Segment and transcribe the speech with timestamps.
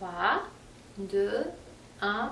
[0.00, 0.40] 3,
[0.96, 1.52] 2,
[2.00, 2.30] 1.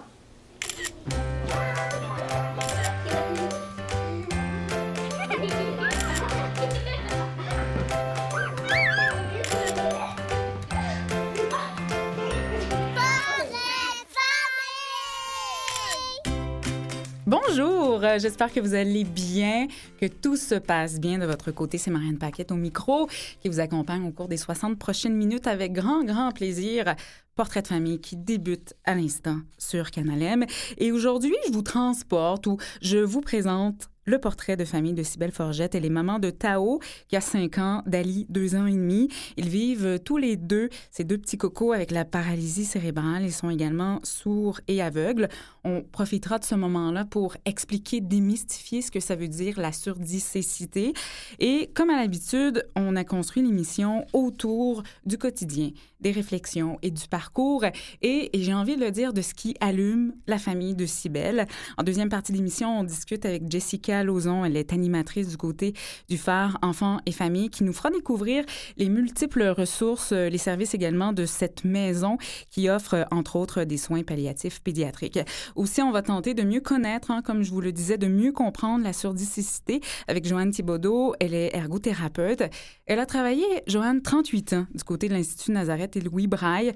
[17.49, 19.69] Bonjour, euh, j'espère que vous allez bien,
[20.01, 21.79] que tout se passe bien de votre côté.
[21.79, 23.09] C'est Marianne Paquette au micro
[23.41, 26.95] qui vous accompagne au cours des 60 prochaines minutes avec grand, grand plaisir.
[27.34, 30.47] Portrait de famille qui débute à l'instant sur Canal M.
[30.77, 35.33] Et aujourd'hui, je vous transporte ou je vous présente le portrait de famille de Cybelle
[35.33, 35.75] Forgette.
[35.75, 39.09] Elle est maman de Tao, qui a 5 ans, d'Ali, 2 ans et demi.
[39.37, 43.23] Ils vivent tous les deux, ces deux petits cocos, avec la paralysie cérébrale.
[43.23, 45.29] Ils sont également sourds et aveugles.
[45.63, 50.95] On profitera de ce moment-là pour expliquer, démystifier ce que ça veut dire la surdicécité.
[51.38, 57.07] Et comme à l'habitude, on a construit l'émission autour du quotidien, des réflexions et du
[57.09, 57.66] parcours.
[58.01, 61.47] Et, et j'ai envie de le dire, de ce qui allume la famille de Cybelle.
[61.77, 63.98] En deuxième partie de l'émission, on discute avec Jessica
[64.44, 65.74] Elle est animatrice du côté
[66.08, 68.44] du phare Enfants et Familles qui nous fera découvrir
[68.77, 72.19] les multiples ressources, euh, les services également de cette maison
[72.50, 75.20] qui offre, entre autres, des soins palliatifs pédiatriques.
[75.56, 78.32] Aussi, on va tenter de mieux connaître, hein, comme je vous le disais, de mieux
[78.32, 81.14] comprendre la surdicicité avec Joanne Thibodeau.
[81.20, 82.42] Elle est ergothérapeute.
[82.86, 86.72] Elle a travaillé, Joanne, 38 ans du côté de l'Institut Nazareth et Louis Braille.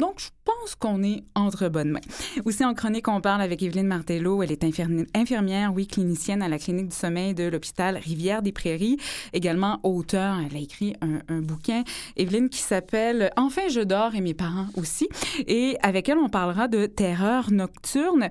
[0.00, 2.00] Donc, je pense qu'on est entre bonnes mains.
[2.46, 4.42] Aussi, en chronique, on parle avec Evelyne Martello.
[4.42, 8.96] Elle est infirmière, oui, clinicienne à la clinique du sommeil de l'hôpital Rivière-des-Prairies.
[9.34, 11.84] Également auteur, elle a écrit un, un, bouquin,
[12.16, 15.06] Evelyne, qui s'appelle Enfin, je dors et mes parents aussi.
[15.46, 18.30] Et avec elle, on parlera de terreur nocturne.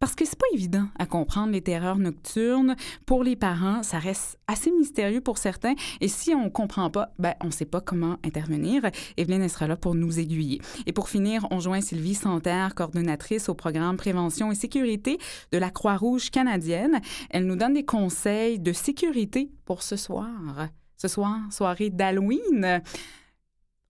[0.00, 2.76] Parce que c'est pas évident à comprendre les terreurs nocturnes.
[3.06, 5.74] Pour les parents, ça reste assez mystérieux pour certains.
[6.00, 8.82] Et si on comprend pas, ben, on sait pas comment intervenir.
[9.16, 10.60] Evelyne sera là pour nous aiguiller.
[10.86, 15.18] Et pour finir, on joint Sylvie Santerre, coordonnatrice au programme Prévention et Sécurité
[15.52, 17.00] de la Croix-Rouge canadienne.
[17.30, 20.68] Elle nous donne des conseils de sécurité pour ce soir.
[20.96, 22.82] Ce soir, soirée d'Halloween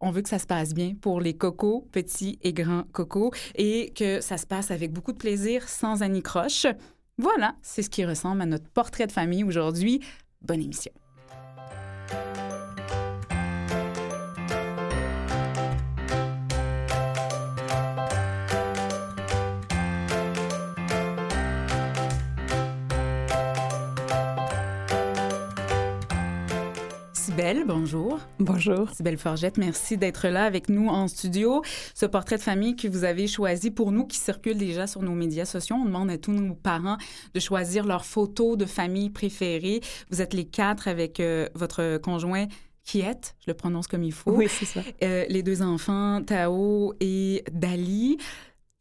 [0.01, 3.93] on veut que ça se passe bien pour les cocos, petits et grands cocos, et
[3.95, 6.67] que ça se passe avec beaucoup de plaisir, sans anicroche.
[7.19, 10.01] Voilà, c'est ce qui ressemble à notre portrait de famille aujourd'hui.
[10.43, 10.93] Bonne émission.
[27.37, 28.21] Cybelle, bonjour.
[28.39, 28.89] Bonjour.
[28.91, 31.63] Cybelle Forgette, merci d'être là avec nous en studio.
[31.93, 35.17] Ce portrait de famille que vous avez choisi pour nous, qui circule déjà sur nos
[35.17, 36.97] médias sociaux, on demande à tous nos parents
[37.35, 39.81] de choisir leur photo de famille préférée.
[40.13, 42.47] Vous êtes les quatre avec euh, votre conjoint
[42.85, 44.31] Kiet, je le prononce comme il faut.
[44.31, 44.83] Oui, c'est ça.
[45.03, 48.17] Euh, les deux enfants, Tao et Dali.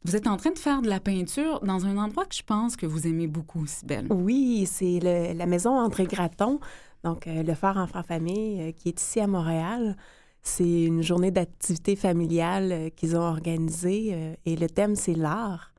[0.06, 2.75] Vous êtes en train de faire de la peinture dans un endroit que je pense
[2.75, 4.06] que vous aimez beaucoup, Cybelle.
[4.12, 6.59] Oui, c'est la maison André Graton.
[7.03, 9.96] Donc, euh, le Phare Enfant Famille, euh, qui est ici à Montréal,
[10.41, 15.74] c'est une journée d'activité familiale euh, qu'ils ont organisée et le thème, c'est l'art.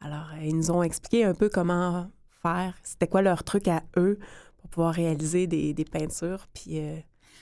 [0.00, 2.10] Alors, ils nous ont expliqué un peu comment
[2.42, 4.18] faire, c'était quoi leur truc à eux
[4.58, 6.46] pour pouvoir réaliser des, des peintures.
[6.52, 6.80] Puis.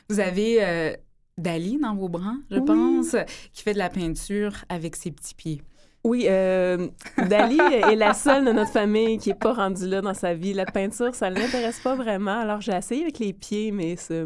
[0.09, 0.97] Vous avez
[1.39, 2.65] Dali dans vos bras, je oui.
[2.65, 3.17] pense,
[3.53, 5.63] qui fait de la peinture avec ses petits pieds.
[6.05, 10.15] Oui, euh, Dali est la seule de notre famille qui n'est pas rendue là dans
[10.15, 10.53] sa vie.
[10.53, 12.41] La peinture, ça ne l'intéresse pas vraiment.
[12.41, 14.25] Alors, j'ai essayé avec les pieds, mais c'est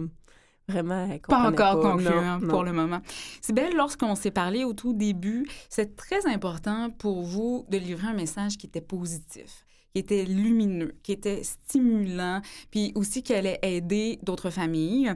[0.68, 1.06] vraiment...
[1.28, 1.90] Pas encore pas.
[1.92, 2.62] concluant non, pour non.
[2.62, 3.00] le moment.
[3.42, 8.08] C'est belle, lorsqu'on s'est parlé au tout début, c'est très important pour vous de livrer
[8.08, 13.58] un message qui était positif qui était lumineux, qui était stimulant, puis aussi qui allait
[13.62, 15.12] aider d'autres familles.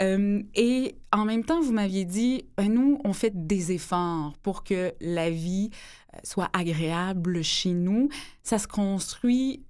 [0.00, 4.64] Euh, et en même temps, vous m'aviez dit, ben nous, on fait des efforts pour
[4.64, 5.70] que la vie
[6.14, 8.08] euh, soit agréable chez nous.
[8.42, 9.64] Ça se construit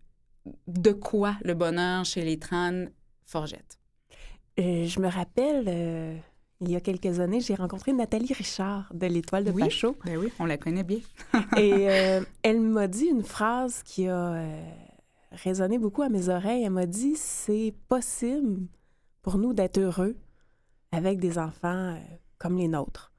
[0.67, 2.87] de quoi le bonheur chez les Tran
[3.27, 3.79] Forgette?
[4.59, 6.23] Euh, je me rappelle,
[6.65, 9.97] il y a quelques années, j'ai rencontré Nathalie Richard de l'Étoile de oui, Pachot.
[10.05, 11.01] Ben oui, on la connaît bien.
[11.57, 14.65] Et euh, elle m'a dit une phrase qui a euh,
[15.33, 16.65] résonné beaucoup à mes oreilles.
[16.65, 18.67] Elle m'a dit c'est possible
[19.23, 20.17] pour nous d'être heureux
[20.93, 21.99] avec des enfants euh,
[22.39, 23.13] comme les nôtres.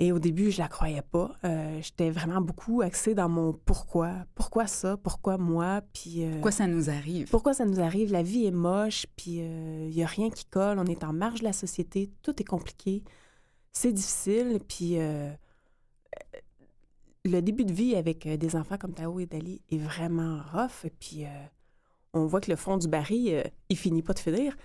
[0.00, 1.34] Et au début, je la croyais pas.
[1.44, 4.12] Euh, J'étais vraiment beaucoup axée dans mon pourquoi.
[4.36, 4.96] Pourquoi ça?
[4.96, 5.80] Pourquoi moi?
[5.92, 7.28] Puis euh, Pourquoi ça nous arrive?
[7.30, 8.12] pourquoi ça nous arrive?
[8.12, 10.78] La vie est moche, puis il n'y a rien qui colle.
[10.78, 12.10] On est en marge de la société.
[12.22, 13.02] Tout est compliqué.
[13.72, 14.60] C'est difficile.
[14.68, 15.32] Puis euh,
[17.24, 20.90] le début de vie avec euh, des enfants comme Tao et Dali est vraiment rough.
[21.00, 21.28] Puis euh,
[22.14, 24.56] on voit que le fond du baril, euh, il finit pas de finir.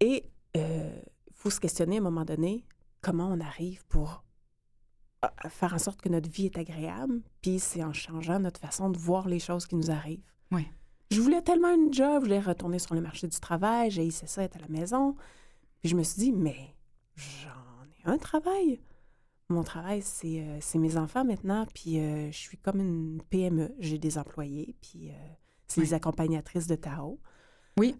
[0.00, 0.24] Et
[0.54, 0.62] il
[1.32, 2.64] faut se questionner à un moment donné
[3.00, 4.22] comment on arrive pour
[5.48, 8.98] faire en sorte que notre vie est agréable, puis c'est en changeant notre façon de
[8.98, 10.22] voir les choses qui nous arrivent.
[10.50, 10.66] Oui.
[11.10, 14.26] Je voulais tellement une job, je voulais retourner sur le marché du travail, j'ai essayé
[14.26, 15.14] ça, être à la maison.
[15.80, 16.74] Puis je me suis dit, mais
[17.16, 18.80] j'en ai un travail.
[19.48, 23.74] Mon travail, c'est euh, mes enfants maintenant, puis euh, je suis comme une PME.
[23.78, 25.12] J'ai des employés, puis euh,
[25.68, 25.86] c'est Oui.
[25.88, 27.20] les accompagnatrices de Tao.
[27.78, 27.94] Oui.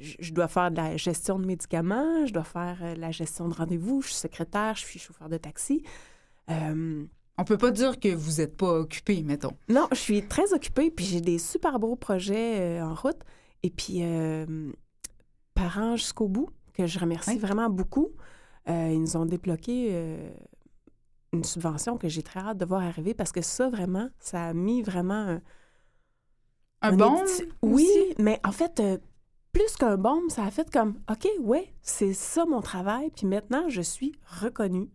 [0.00, 3.54] Je je dois faire de la gestion de médicaments, je dois faire la gestion de
[3.54, 5.82] rendez-vous, je suis secrétaire, je suis chauffeur de taxi.
[6.50, 7.04] Euh,
[7.38, 9.52] On peut pas dire que vous n'êtes pas occupé, mettons.
[9.68, 13.20] non, je suis très occupée, puis j'ai des super beaux projets euh, en route.
[13.62, 14.72] Et puis, euh,
[15.54, 17.38] parents jusqu'au bout, que je remercie Oui.
[17.38, 18.10] vraiment beaucoup.
[18.68, 19.92] Euh, ils nous ont débloqué
[21.32, 24.54] une subvention que j'ai très hâte de voir arriver parce que ça, vraiment, ça a
[24.54, 25.40] mis vraiment un,
[26.82, 27.24] Un un bon?
[27.62, 28.80] Oui, mais en fait,
[29.52, 33.68] plus qu'un bombe, ça a fait comme, OK, ouais, c'est ça mon travail, puis maintenant,
[33.68, 34.88] je suis reconnue.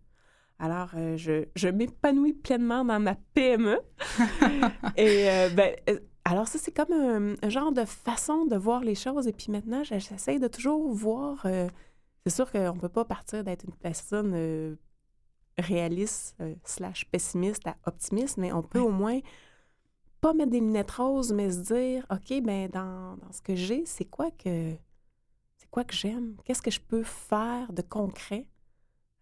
[0.58, 3.78] Alors, euh, je, je m'épanouis pleinement dans ma PME.
[4.96, 8.80] Et, euh, ben, euh, alors ça, c'est comme un, un genre de façon de voir
[8.82, 9.26] les choses.
[9.26, 11.44] Et puis maintenant, j'essaie de toujours voir...
[11.46, 11.68] euh,
[12.24, 14.78] c'est sûr qu'on ne peut pas partir d'être une personne
[15.58, 19.20] réaliste slash pessimiste à optimiste, mais on peut au moins
[20.22, 23.84] pas mettre des lunettes roses, mais se dire, OK, ben dans, dans ce que j'ai,
[23.84, 24.72] c'est quoi que
[25.58, 26.36] c'est quoi que j'aime?
[26.44, 28.46] Qu'est-ce que je peux faire de concret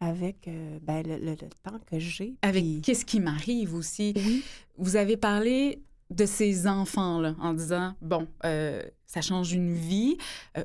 [0.02, 2.34] avec euh, ben, le, le- le temps que j'ai?
[2.42, 4.12] Avec Puis- qu'est-ce qui m'arrive aussi.
[4.16, 4.42] Oui.
[4.76, 10.16] Vous avez parlé de ces enfants-là en disant, bon, euh, ça change une vie.
[10.58, 10.64] Euh,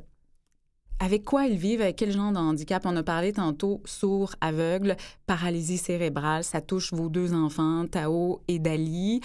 [1.00, 1.82] avec quoi ils vivent?
[1.82, 2.84] Avec quel genre de handicap?
[2.88, 4.98] On a parlé tantôt sourd, aveugle,
[5.28, 6.44] paralysie cérébrale.
[6.44, 9.22] Ça touche vos deux enfants, Tao et Dali.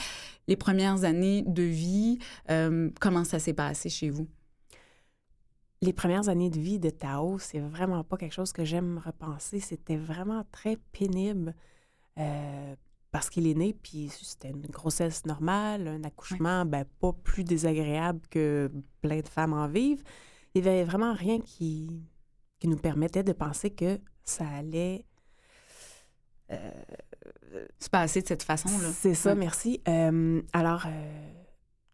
[0.48, 2.18] Les premières années de vie,
[3.00, 4.28] comment ça s'est passé chez vous?
[5.82, 9.60] Les premières années de vie de Tao, c'est vraiment pas quelque chose que j'aime repenser.
[9.60, 11.54] C'était vraiment très pénible
[12.18, 12.74] euh,
[13.10, 18.20] parce qu'il est né, puis c'était une grossesse normale, un accouchement, ben, pas plus désagréable
[18.30, 18.70] que
[19.02, 20.02] plein de femmes en vivent.
[20.54, 21.90] Il n'y avait vraiment rien qui,
[22.58, 25.04] qui nous permettait de penser que ça allait
[27.78, 28.90] Se passer de cette façon-là?
[28.92, 29.80] c'est ça, merci.
[29.88, 31.32] Euh, alors, euh,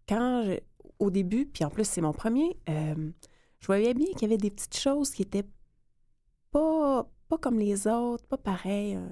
[0.09, 0.61] quand je-
[0.99, 3.11] au début, puis en plus c'est mon premier, euh,
[3.61, 5.47] je voyais bien qu'il y avait des petites choses qui étaient
[6.51, 8.95] pas, pas comme les autres, pas pareil.
[8.95, 9.11] Un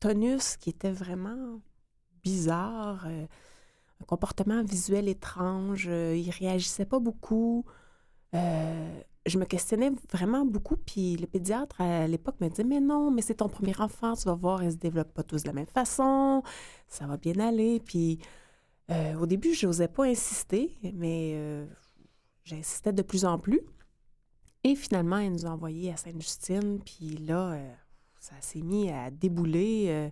[0.00, 1.60] tonus qui était vraiment
[2.22, 3.26] bizarre, euh,
[4.00, 7.64] un comportement visuel étrange, euh, il réagissait pas beaucoup.
[8.34, 13.10] Euh, je me questionnais vraiment beaucoup, puis le pédiatre à l'époque me disait Mais non,
[13.10, 15.54] mais c'est ton premier enfant, tu vas voir, ils se développent pas tous de la
[15.54, 16.42] même façon,
[16.88, 17.80] ça va bien aller.
[17.80, 18.18] Puis
[19.20, 21.66] au début, je n'osais pas insister, mais
[22.44, 23.62] j'insistais de plus en plus.
[24.66, 27.72] Et finalement, ils nous ont envoyés à Sainte-Justine, puis là, euh,
[28.18, 30.10] ça s'est mis à débouler euh,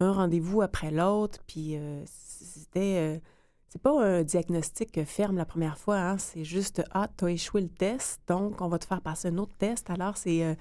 [0.00, 3.22] un rendez-vous après l'autre, puis euh, c'était.
[3.68, 7.70] c'est pas un diagnostic ferme la première fois, hein, c'est juste Ah, t'as échoué le
[7.70, 9.88] test, donc on va te faire passer un autre test.
[9.88, 10.54] Alors, c'est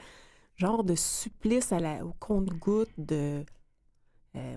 [0.56, 3.44] genre de supplice au compte-goutte de.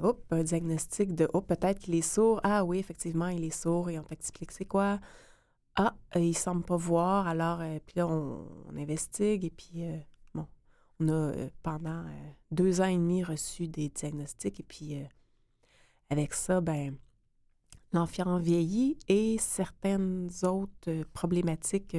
[0.00, 2.38] hop, un diagnostic de Oh, peut-être qu'il est sourd.
[2.44, 5.00] Ah oui, effectivement, il est sourd et on t'explique c'est quoi.
[5.76, 7.26] Ah, euh, il semble pas voir.
[7.26, 9.99] Alors, euh, puis là, on, on investigue et puis, euh,
[10.35, 10.47] bon,
[11.00, 12.05] on a euh, pendant
[12.50, 14.97] deux ans et demi reçu des diagnostics et puis,
[16.11, 16.97] avec ça, ben,
[17.93, 21.97] l'enfant vieillit et certaines autres problématiques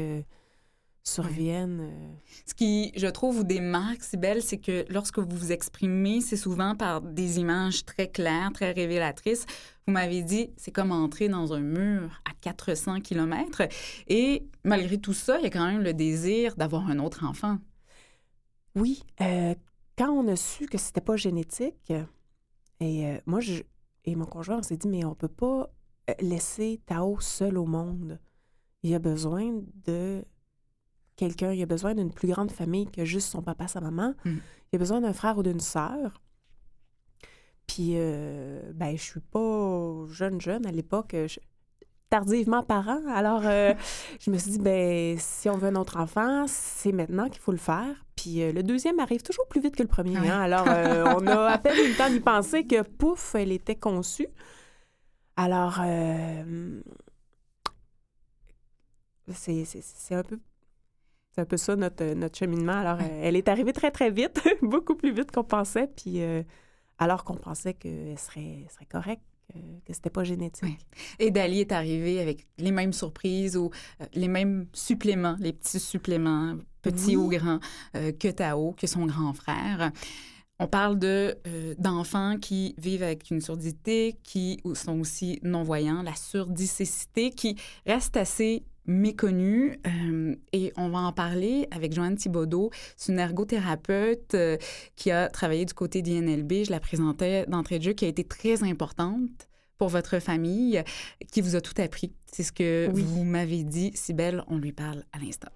[1.05, 1.79] surviennent.
[1.81, 2.13] euh,
[2.45, 6.35] Ce qui, je trouve, vous démarque, si belle, c'est que lorsque vous vous exprimez, c'est
[6.35, 9.45] souvent par des images très claires, très révélatrices.
[9.87, 13.61] Vous m'avez dit, c'est comme entrer dans un mur à 400 km.
[14.07, 17.59] Et malgré tout ça, il y a quand même le désir d'avoir un autre enfant.
[18.75, 19.53] Oui, euh,
[19.97, 21.93] quand on a su que c'était pas génétique,
[22.81, 23.61] et euh, moi je,
[24.03, 25.69] et mon conjoint, on s'est dit, mais on peut pas
[26.19, 28.19] laisser Tao seul au monde.
[28.83, 30.23] Il a besoin de
[31.15, 34.13] quelqu'un, il a besoin d'une plus grande famille que juste son papa, sa maman.
[34.25, 34.37] Mm.
[34.71, 36.21] Il a besoin d'un frère ou d'une sœur.
[37.67, 41.15] Puis, euh, ben, je suis pas jeune, jeune à l'époque.
[41.27, 41.39] Je,
[42.09, 43.01] tardivement parent.
[43.07, 43.73] Alors, euh,
[44.19, 47.51] je me suis dit, ben, si on veut un autre enfant, c'est maintenant qu'il faut
[47.51, 48.05] le faire.
[48.15, 50.17] Puis euh, le deuxième arrive toujours plus vite que le premier.
[50.17, 50.39] Hein.
[50.39, 53.75] Alors, euh, on a à peine eu le temps d'y penser que, pouf, elle était
[53.75, 54.27] conçue.
[55.35, 56.81] Alors, euh,
[59.33, 59.65] c'est
[60.11, 60.39] un peu...
[61.35, 62.71] C'est un peu ça notre, notre cheminement.
[62.79, 63.09] Alors, Ouais.
[63.11, 65.87] euh, elle est arrivée très, très vite, beaucoup plus vite qu'on pensait.
[65.87, 66.41] Puis, euh,
[66.97, 69.21] alors qu'on pensait qu'elle serait, serait correcte,
[69.53, 70.63] que, que c'était pas génétique.
[70.63, 70.77] Ouais.
[71.19, 73.69] Et Dali est arrivé avec les mêmes surprises ou
[74.01, 77.17] euh, les mêmes suppléments, les petits suppléments, petits Oui.
[77.17, 77.59] ou grands,
[77.97, 79.91] euh, que Tao, que son grand frère.
[80.57, 86.15] on parle de, euh, d'enfants qui vivent avec une surdité, qui sont aussi non-voyants, la
[86.15, 89.79] surdicécité, qui reste assez méconnue.
[89.87, 92.69] euh, et on va en parler avec Joanne Thibodeau.
[92.97, 94.57] C'est une ergothérapeute euh,
[94.95, 96.65] qui a travaillé du côté d'INLB.
[96.65, 100.81] Je la présentais d'entrée de jeu, qui a été très importante pour votre famille,
[101.31, 102.13] qui vous a tout appris.
[102.31, 103.03] C'est ce que Oui.
[103.03, 103.91] vous m'avez dit.
[103.93, 105.49] Sibelle, on lui parle à l'instant.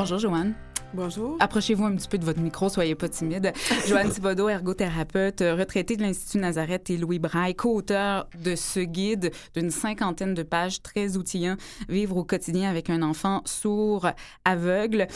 [0.00, 0.54] Bonjour, Joanne.
[0.94, 1.36] Bonjour.
[1.40, 3.52] Approchez-vous un petit peu de votre micro, soyez pas timide.
[3.86, 9.30] Joanne Thibodeau, ergothérapeute, euh, retraitée de l'Institut Nazareth et Louis Braille, co-auteur de ce guide
[9.54, 11.56] d'une cinquantaine de pages très outillant,
[11.90, 14.08] Vivre au quotidien avec un enfant sourd,
[14.46, 15.06] aveugle.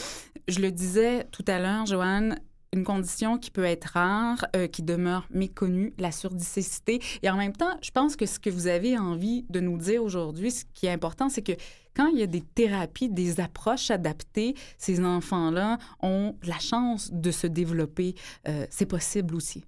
[0.47, 2.39] Je le disais tout à l'heure, Joanne,
[2.71, 7.01] une condition qui peut être rare, euh, qui demeure méconnue, la surdicécité.
[7.23, 10.03] Et en même temps, je pense que ce que vous avez envie de nous dire
[10.03, 11.53] aujourd'hui, ce qui est important, c'est que
[11.95, 17.31] quand il y a des thérapies, des approches adaptées, ces enfants-là ont la chance de
[17.31, 18.15] se développer.
[18.47, 19.63] Euh, c'est possible aussi.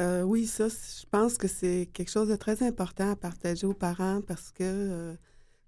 [0.00, 3.74] Euh, oui, ça, je pense que c'est quelque chose de très important à partager aux
[3.74, 5.14] parents parce que, euh,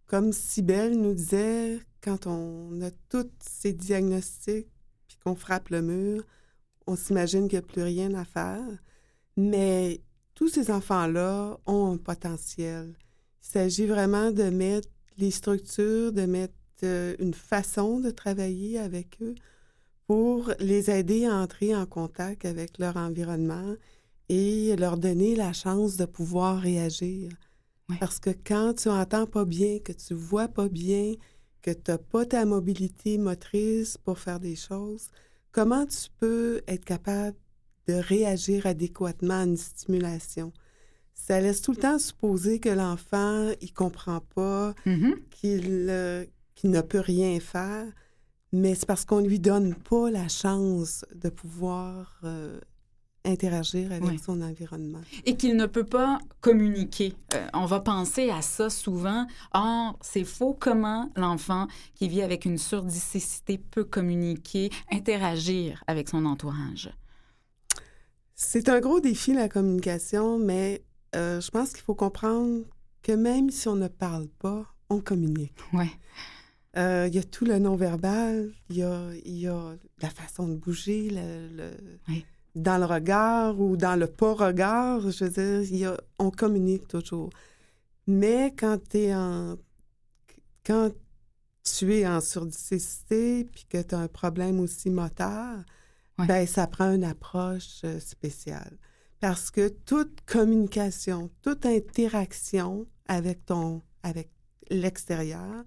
[0.07, 4.69] comme Sibelle nous disait, quand on a tous ces diagnostics
[5.07, 6.25] puis qu'on frappe le mur,
[6.89, 8.67] on s'imagine qu'il n'y a plus rien à faire.
[9.37, 10.01] Mais
[10.35, 12.97] tous ces enfants-là ont un potentiel.
[13.43, 14.89] Il s'agit vraiment de mettre
[15.19, 19.35] les structures, de mettre euh, une façon de travailler avec eux
[20.07, 23.75] pour les aider à entrer en contact avec leur environnement
[24.29, 27.31] et leur donner la chance de pouvoir réagir.
[28.01, 31.15] Parce que quand tu entends pas bien, que tu vois pas bien,
[31.63, 35.09] que tu n'as pas ta mobilité motrice pour faire des choses,
[35.53, 37.37] comment tu peux être capable
[37.87, 40.53] de réagir adéquatement à une stimulation?
[41.19, 45.17] Ça laisse tout le temps supposer que l'enfant, il comprend pas, Mhm.
[45.31, 47.87] qu'il euh, qu'il ne peut rien faire,
[48.53, 52.61] mais c'est parce qu'on ne lui donne pas la chance de pouvoir euh,
[53.25, 54.19] interagir avec Oui.
[54.25, 55.01] son environnement.
[55.25, 57.13] Et qu'il ne peut pas communiquer.
[57.35, 59.27] Euh, on va penser à ça souvent.
[59.53, 60.57] Or, c'est faux.
[60.59, 66.91] Comment l'enfant qui vit avec une surdicécité peut communiquer, interagir avec son entourage?
[68.35, 70.83] C'est un gros défi, la communication, mais
[71.17, 72.63] euh, je pense qu'il faut comprendre
[73.03, 75.55] que même si on ne parle pas, on communique.
[75.73, 75.91] Ouais.
[76.77, 80.47] Euh, Il y a tout le non-verbal, il y a, il y a la façon
[80.49, 82.27] de bouger, le, le- Oui.
[82.55, 85.01] dans le regard ou dans le pas-regard.
[85.11, 87.31] Je veux dire, y a- on communique toujours.
[88.07, 89.57] Mais quand, t'es en,
[90.67, 90.91] quand
[91.65, 95.65] tu es en surdicécité puis que tu as un problème aussi moteur,
[96.19, 98.77] ben, ça prend une approche euh, spéciale.
[99.21, 104.31] Parce que toute communication, toute interaction avec ton, avec
[104.71, 105.65] l'extérieur,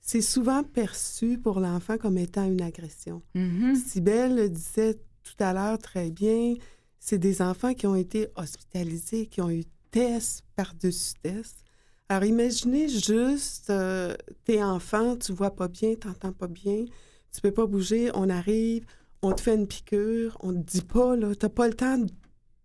[0.00, 3.22] c'est souvent perçu pour l'enfant comme étant une agression.
[3.34, 3.74] Mhm.
[3.74, 6.54] Sybelle le disait tout à l'heure très bien,
[6.98, 11.64] c'est des enfants qui ont été hospitalisés, qui ont eu test par-dessus test.
[12.08, 16.84] Alors imaginez juste, euh, t'es enfant, tu vois pas bien, t'entends pas bien,
[17.32, 18.84] tu peux pas bouger, on arrive,
[19.22, 21.98] on te fait une piqûre, on te dit pas, là, t'as pas le temps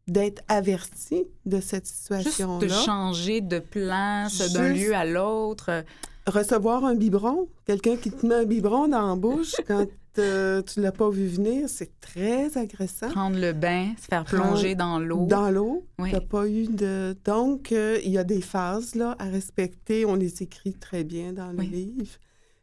[0.08, 2.60] d'être averti de cette Juste situation-là.
[2.60, 5.84] de changer de place d'un lieu à l'autre.
[6.28, 9.86] recevoir un biberon, quelqu'un qui te met un biberon dans la bouche quand
[10.18, 13.10] euh, tu l'as pas vu venir, c'est très agressant.
[13.10, 15.26] Prendre le bain, se faire Prendre plonger dans l'eau.
[15.26, 16.10] Dans l'eau, Oui.
[16.12, 17.16] t'as pas eu de...
[17.26, 20.06] Donc, euh, il y a des phases là, à respecter.
[20.06, 21.68] On les écrit très bien dans le Oui.
[21.68, 22.16] livre.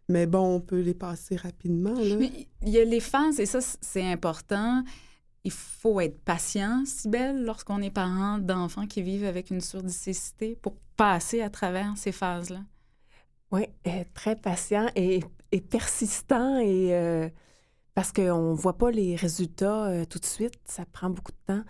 [0.08, 1.92] Mais bon, on peut les passer rapidement.
[1.94, 2.26] Là.
[2.62, 4.82] Il y a les phases, et ça, c'est important.
[5.44, 10.76] Il faut être patient, Sybelle, lorsqu'on est parent d'enfants qui vivent avec une surdicécité pour
[10.96, 12.60] passer à travers ces phases-là?
[13.50, 15.20] Oui, euh, très patient et,
[15.50, 17.28] et persistant et euh,
[17.94, 21.54] parce qu'on ne voit pas les résultats euh, tout de suite, ça prend beaucoup de
[21.54, 21.64] temps.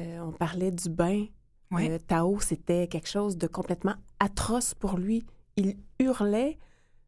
[0.00, 1.26] Euh, on parlait du bain.
[1.72, 5.24] Euh, Tao, c'était quelque chose de complètement atroce pour lui.
[5.56, 6.58] Il hurlait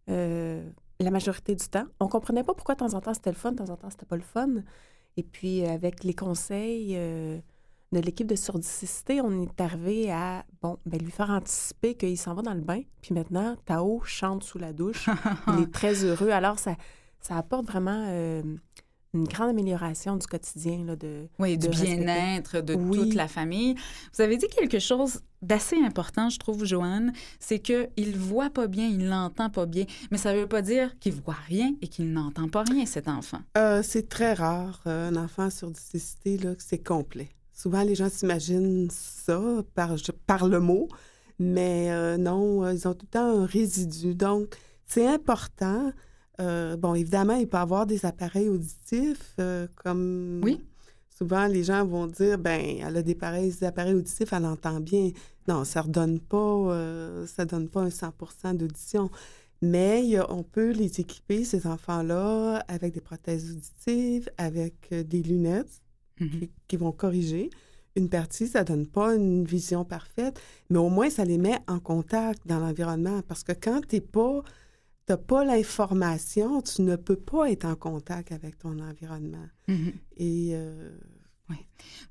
[0.07, 1.87] la majorité du temps.
[1.99, 3.91] On comprenait pas pourquoi de temps en temps c'était le fun, de temps en temps
[3.91, 4.63] c'était pas le fun.
[5.17, 7.39] Et puis avec les conseils euh,
[7.93, 12.35] de l'équipe de surdicité, on est arrivé à bon, ben, lui faire anticiper qu'il s'en
[12.35, 12.83] va dans le bain.
[13.03, 15.09] Puis maintenant, Tao chante sous la douche.
[15.49, 16.31] Il est très heureux.
[16.31, 16.77] Alors ça,
[17.21, 18.43] ça apporte vraiment euh,
[19.15, 22.99] une grande amélioration du quotidien là, de Oui, du de bien-être de Oui.
[22.99, 23.75] toute la famille.
[24.15, 28.87] Vous avez dit quelque chose d'assez important, je trouve, Joanne, c'est qu'il voit pas bien,
[28.87, 29.85] il n'entend pas bien.
[30.11, 33.41] Mais ça veut pas dire qu'il voit rien et qu'il n'entend pas rien, cet enfant.
[33.59, 37.29] Euh, c'est très rare, euh, un enfant sur surdicité, là, que c'est complet.
[37.53, 39.41] souvent, les gens s'imaginent ça
[39.75, 40.89] par, le mot,
[41.39, 44.15] mais euh, non, ils ont tout le temps un résidu.
[44.15, 45.93] Donc, c'est important.
[46.41, 50.61] Euh, bon, évidemment, il peut avoir des appareils auditifs, euh, comme Oui.
[51.17, 54.81] souvent les gens vont dire, ben, elle a des appareils, des appareils auditifs, elle entend
[54.81, 55.11] bien.
[55.49, 59.11] Non, ça redonne pas, euh, ça donne pas un 100 d'audition.
[59.61, 65.83] Mais on peut les équiper, ces enfants-là, avec des prothèses auditives, avec euh, des lunettes
[66.21, 66.41] Mhm.
[66.41, 67.51] qui, qui vont corriger.
[67.95, 71.79] Une partie, ça donne pas une vision parfaite, mais au moins, ça les met en
[71.79, 73.21] contact dans l'environnement.
[73.29, 74.43] Parce que quand tu pas,
[75.07, 79.49] t'as pas l'information, tu ne peux pas être en contact avec ton environnement.
[79.69, 79.93] Mhm.
[80.17, 80.91] Et euh,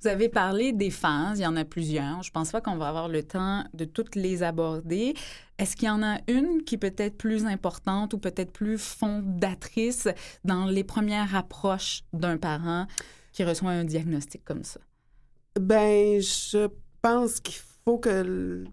[0.01, 2.21] Vous avez parlé des phases, il y en a plusieurs.
[2.23, 5.13] Je pense pas qu'on va avoir le temps de toutes les aborder.
[5.57, 10.07] Est-ce qu'il y en a une qui peut être plus importante ou peut-être plus fondatrice
[10.43, 12.87] dans les premières approches d'un parent
[13.31, 14.79] qui reçoit un diagnostic comme ça?
[15.59, 16.67] ben, je
[17.01, 18.63] pense qu'il faut que...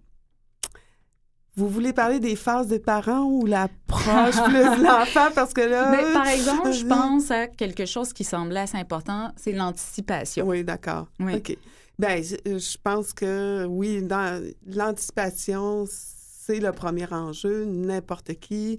[1.58, 5.26] Vous voulez parler des phases des parents ou l'approche plus de l'enfant?
[5.34, 5.90] Parce que là...
[5.90, 10.46] Mais, par exemple, je pense à quelque chose qui semblait assez important, c'est l'anticipation.
[10.46, 11.08] Oui, d'accord.
[11.18, 11.34] Oui.
[11.34, 11.58] OK.
[11.98, 17.64] Bien, je, je pense que oui, dans l'anticipation, c'est le premier enjeu.
[17.64, 18.78] N'importe qui,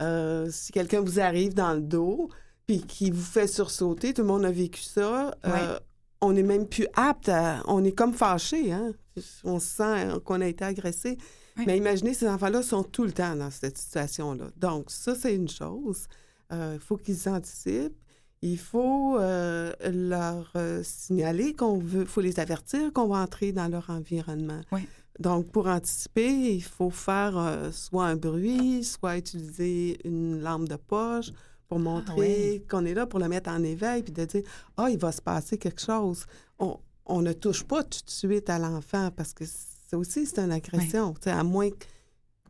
[0.00, 2.28] euh, si quelqu'un vous arrive dans le dos,
[2.68, 5.78] puis qui vous fait sursauter, tout le monde a vécu ça, euh,
[6.20, 7.60] on n'est même plus apte à...
[7.66, 8.92] On est comme fâché, hein?
[9.42, 11.18] On se sent qu'on a été agressé.
[11.56, 11.64] Oui.
[11.66, 14.46] Mais imaginez, ces enfants-là sont tout le temps dans cette situation-là.
[14.56, 16.06] Donc, ça, c'est une chose.
[16.52, 17.96] Euh, Il faut qu'ils anticipent.
[18.42, 23.52] Il faut euh, leur euh, signaler qu'on veut, il faut les avertir qu'on va entrer
[23.52, 24.62] dans leur environnement.
[24.72, 24.80] Oui.
[25.18, 30.76] Donc, pour anticiper, il faut faire euh, soit un bruit, soit utiliser une lampe de
[30.76, 31.30] poche
[31.68, 32.66] pour montrer oui.
[32.66, 34.42] qu'on est là, pour le mettre en éveil, puis de dire
[34.78, 36.24] Ah, il va se passer quelque chose.
[36.58, 39.44] On, on ne touche pas tout de suite à l'enfant parce que
[39.90, 41.14] ça aussi, c'est une agression.
[41.26, 41.70] À moins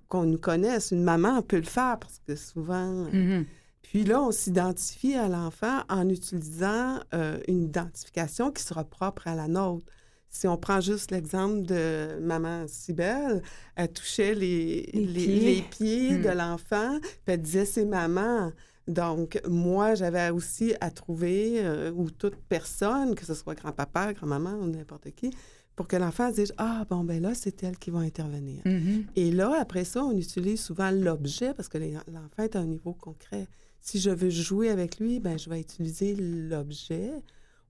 [0.08, 3.06] qu'on nous connaisse, une maman peut le faire parce que souvent.
[3.12, 3.46] Mhm.
[3.82, 9.34] Puis là, on s'identifie à l'enfant en utilisant euh, une identification qui sera propre à
[9.34, 9.86] la nôtre.
[10.28, 13.42] Si on prend juste l'exemple de maman Cybelle,
[13.74, 15.54] elle touchait les, Les les, pieds.
[15.54, 16.22] les pieds Mm.
[16.22, 18.52] de l'enfant, puis elle disait c'est maman.
[18.86, 24.54] Donc, moi, j'avais aussi à trouver, euh, ou toute personne, que ce soit grand-papa, grand-maman
[24.54, 25.30] ou n'importe qui,
[25.76, 28.60] pour que l'enfant se dise Ah, bon, ben là, c'est elle qui va intervenir.
[28.64, 29.04] Mhm.
[29.16, 32.92] Et là, après ça, on utilise souvent l'objet parce que l'enfant est à un niveau
[32.92, 33.46] concret.
[33.80, 37.10] Si je veux jouer avec lui, ben je vais utiliser l'objet.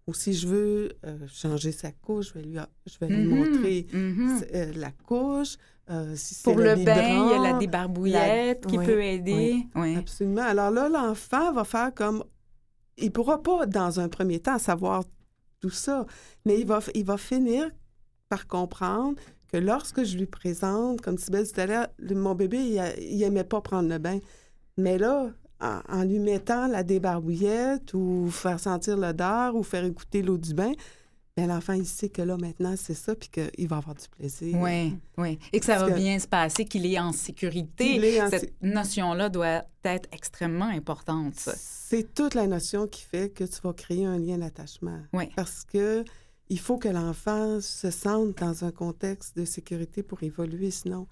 [0.07, 3.29] Ou si je veux euh, changer sa couche, je vais lui, je vais lui Mhm.
[3.39, 4.41] montrer Mhm.
[4.55, 5.57] euh, la couche.
[5.89, 9.67] Euh, si Pour le biberon, bain, il y a la débarbouillette qui Oui, peut aider.
[9.77, 9.97] Oui.
[9.97, 10.43] Absolument.
[10.43, 12.25] Alors là, l'enfant va faire comme...
[12.99, 15.05] Il pourra pas, dans un premier temps, savoir
[15.61, 16.07] tout ça,
[16.45, 17.71] mais il va, il va finir
[18.31, 19.21] par comprendre
[19.53, 23.23] que lorsque je lui présente, comme Sybelle tout à l'heure, mon bébé, il, a- il
[23.23, 24.21] aimait pas prendre le bain.
[24.79, 30.23] Mais là, en, en lui mettant la débarbouillette ou faire sentir l'odeur ou faire écouter
[30.23, 30.73] l'eau du bain,
[31.37, 34.57] ben l'enfant, il sait que là, maintenant, c'est ça, puis qu'il va avoir du plaisir.
[34.59, 35.39] Oui, oui.
[35.53, 37.85] Et que ça Parce va que- bien se passer, qu'il est en sécurité.
[37.95, 41.35] Qu'il est en Cette notion-là doit être extrêmement importante.
[41.37, 45.01] C'est toute la notion qui fait que tu vas créer un lien d'attachement.
[45.13, 45.25] Oui.
[45.35, 46.05] Parce que
[46.51, 51.07] il faut que l'enfant se sente dans un contexte de sécurité pour évoluer, sinon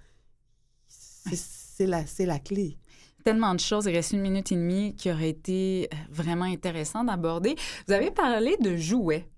[0.88, 2.76] c'est la, la clé.
[3.24, 3.86] Tellement de choses.
[3.86, 7.54] Il reste une minute et demie qui aurait été euh, vraiment intéressant d'aborder.
[7.86, 9.28] Vous avez parlé de jouets.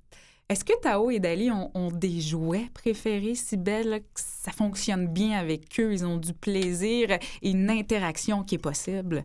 [0.50, 5.38] Est-ce que Tao et Dali ont, des jouets préférés si belles que ça fonctionne bien
[5.38, 9.24] avec eux, ils ont du plaisir et une interaction qui est possible?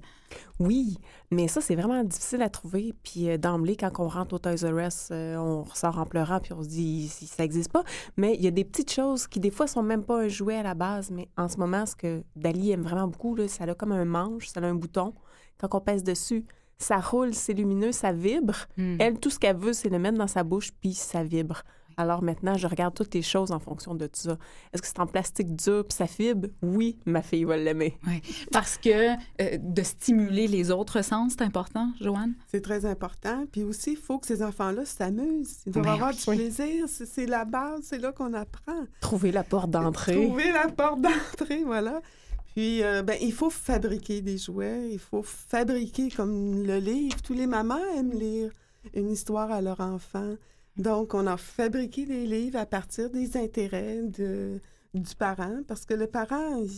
[0.59, 0.99] Oui,
[1.31, 2.93] mais ça, c'est vraiment difficile à trouver.
[3.01, 6.39] Puis euh, d'emblée, quand on rentre au Toys R Us, euh, on ressort en pleurant,
[6.39, 7.83] puis on se dit ça n'existe pas.
[8.17, 10.57] Mais il y a des petites choses qui, des fois, sont même pas un jouet
[10.57, 11.09] à la base.
[11.09, 14.05] Mais en ce moment, ce que Dali aime vraiment beaucoup, là, ça a comme un
[14.05, 15.15] manche, ça a un bouton.
[15.57, 16.45] Quand on pèse dessus,
[16.77, 18.67] ça roule, c'est lumineux, ça vibre.
[18.77, 18.97] Hmm.
[18.99, 21.63] Elle, tout ce qu'elle veut, c'est le mettre dans sa bouche, puis ça vibre.
[21.97, 24.37] Alors maintenant, je regarde toutes les choses en fonction de ça.
[24.73, 26.49] Est-ce que c'est en plastique dur, puis ça fibre?
[26.61, 27.97] Oui, ma fille va l'aimer.
[28.05, 28.21] Oui.
[28.51, 32.33] Parce que euh, de stimuler les autres sens, c'est important, Joanne?
[32.47, 33.45] C'est très important.
[33.51, 35.59] Puis aussi, il faut que ces enfants-là s'amusent.
[35.65, 36.35] Ils doivent avoir oui.
[36.37, 36.85] du plaisir.
[36.87, 38.85] C'est c'est la base, c'est là qu'on apprend.
[38.99, 40.15] Trouver la porte d'entrée.
[40.15, 42.01] Trouver la porte d'entrée, voilà.
[42.55, 44.89] Puis, euh, ben, il faut fabriquer des jouets.
[44.91, 47.21] Il faut fabriquer comme le livre.
[47.21, 48.51] Tous les mamans aiment lire
[48.93, 50.35] une histoire à leur enfant.
[50.77, 54.59] Donc, on a fabriqué des livres à partir des intérêts de,
[54.93, 56.71] du parent, parce que le parent, il,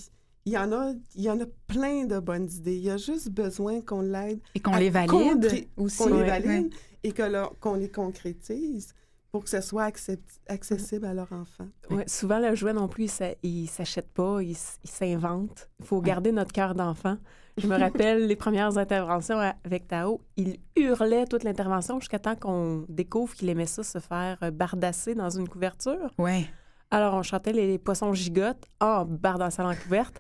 [0.46, 2.78] il y en a, il y en a plein de bonnes idées.
[2.78, 5.98] Il a juste besoin qu'on l'aide Et qu'on les valide aussi.
[5.98, 6.80] qu'on les valide ouais.
[7.04, 8.94] et que leur- qu'on les concrétise
[9.38, 11.68] pour que ce soit accept- accessible à leur enfant.
[11.92, 15.70] Ouais, souvent, le jouet non plus, il il s'achète pas, il, s'invente.
[15.80, 17.18] Il faut garder notre cœur d'enfant.
[17.56, 20.22] Je me rappelle les premières interventions avec Tao.
[20.38, 25.14] Il hurlait toute l'intervention jusqu'à temps qu'on découvre qu'il aimait ça, se faire euh, bardasser
[25.14, 26.12] dans une couverture.
[26.18, 26.48] Ouais.
[26.90, 30.20] Alors, on chantait les poissons gigottes en bardassant la couverte.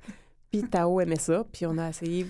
[0.51, 1.43] Puis Tao aimait ça.
[1.51, 2.27] Puis on a essayé,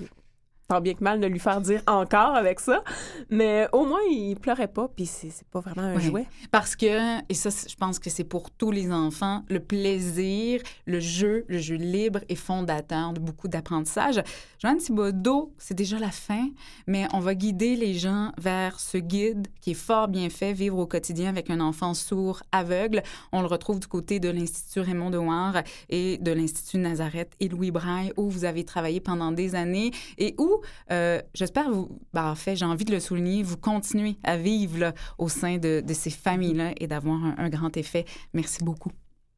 [0.67, 2.83] tant bien que mal, de lui faire dire encore avec ça.
[3.29, 4.87] Mais au moins, il pleurait pas.
[4.87, 6.01] Puis c'est c'est pas vraiment un Ouais.
[6.01, 6.25] jouet.
[6.51, 10.99] Parce que, et ça, je pense que c'est pour tous les enfants, le plaisir, le
[10.99, 14.21] jeu, le jeu libre est fondateur de beaucoup d'apprentissage.
[14.61, 16.47] Joanne Thibodeau, c'est déjà la fin,
[16.87, 20.77] mais on va guider les gens vers ce guide qui est fort bien fait, Vivre
[20.79, 23.03] au quotidien avec un enfant sourd aveugle.
[23.31, 27.47] On le retrouve du côté de l'Institut Raymond de Dewar et de l'Institut Nazareth et
[27.49, 30.56] Louis Braille, où vous avez travaillé pendant des années et où,
[30.91, 34.93] euh, j'espère, vous, ben, en fait, j'ai envie de le souligner, vous continuez à vivre
[35.17, 38.05] au sein de, de ces familles-là et d'avoir un, un grand effet.
[38.33, 38.91] Merci beaucoup.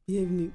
[0.06, 0.50] Bienvenue.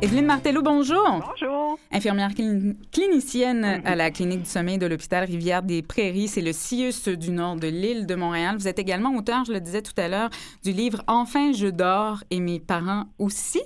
[0.00, 1.24] Evelyne Martello, bonjour.
[1.26, 1.76] Bonjour.
[1.90, 7.32] Infirmière clin- clinicienne à la clinique du sommeil de l'hôpital Rivière-des-Prairies, c'est le CIUS du
[7.32, 8.54] nord de l'île de Montréal.
[8.56, 10.30] Vous êtes également auteur, je le disais tout à l'heure,
[10.62, 13.60] du livre Enfin je dors et mes parents aussi,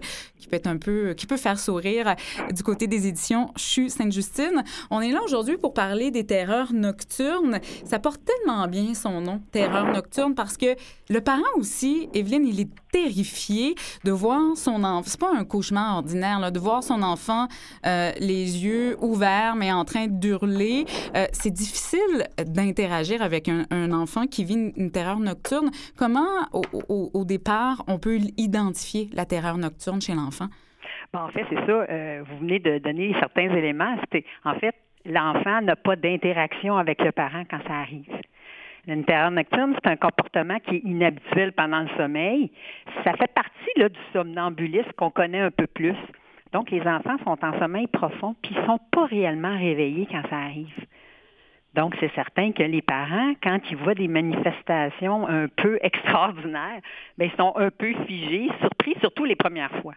[0.53, 2.15] être un peu, qui peut faire sourire
[2.53, 4.63] du côté des éditions CHU Sainte-Justine.
[4.91, 7.61] On est là aujourd'hui pour parler des terreurs nocturnes.
[7.85, 10.77] Ça porte tellement bien son nom, terreur nocturne, parce que
[11.09, 15.03] le parent aussi, Evelyne, il est terrifié de voir son enfant.
[15.07, 17.49] C'est pas un cauchemar ordinaire, de voir son enfant
[17.87, 20.85] euh, les yeux ouverts, mais en train d'hurler.
[21.17, 25.71] Euh, c'est difficile d'interagir avec un, enfant qui vit une, terreur nocturne.
[25.97, 30.42] Comment, au départ, on peut identifier la terreur nocturne chez l'enfant?
[31.15, 31.73] Bon, en fait, c'est ça.
[31.91, 33.97] euh, vous venez de donner certains éléments.
[34.45, 38.09] En fait, l'enfant n'a pas d'interaction avec le parent quand ça arrive.
[38.87, 42.51] Nocturne, c'est un comportement qui est inhabituel pendant le sommeil.
[43.05, 45.95] Ça fait partie là, du somnambulisme qu'on connaît un peu plus.
[46.53, 50.37] Donc, les enfants sont en sommeil profond, puis ils sont pas réellement réveillés quand ça
[50.37, 50.87] arrive.
[51.75, 56.81] Donc, c'est certain que les parents, quand ils voient des manifestations un peu extraordinaires,
[57.19, 59.95] bien, ils sont un peu figés, surpris, surtout les premières fois.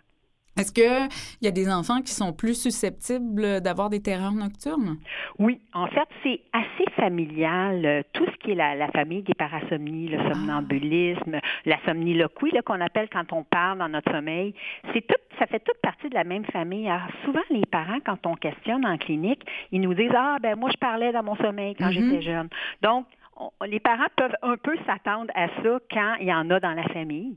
[0.57, 1.09] Est-ce qu'il
[1.41, 4.97] y a des enfants qui sont plus susceptibles d'avoir des terreurs nocturnes?
[5.37, 7.85] Oui, en fait, c'est assez familial.
[7.85, 12.79] euh, Tout ce qui est la, la famille des parasomnies, le somnambulisme, la somniloquie, qu'on
[12.79, 14.53] appelle quand on parle dans notre sommeil,
[14.93, 16.87] c'est tout, ça fait toute partie de la même famille.
[16.87, 19.41] Alors, souvent, les parents, quand on questionne en clinique,
[19.73, 21.91] ils nous disent Ah, ben moi, je parlais dans mon sommeil quand Mhm.
[21.91, 22.47] j'étais jeune.
[22.81, 26.61] Donc, on- les parents peuvent un peu s'attendre à ça quand il y en a
[26.61, 27.35] dans la famille.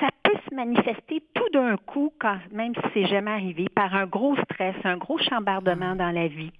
[0.00, 4.06] Ça peut se manifester tout d'un coup, quand, même si c'est jamais arrivé, par un
[4.06, 6.52] gros stress, un gros chambardement dans la vie.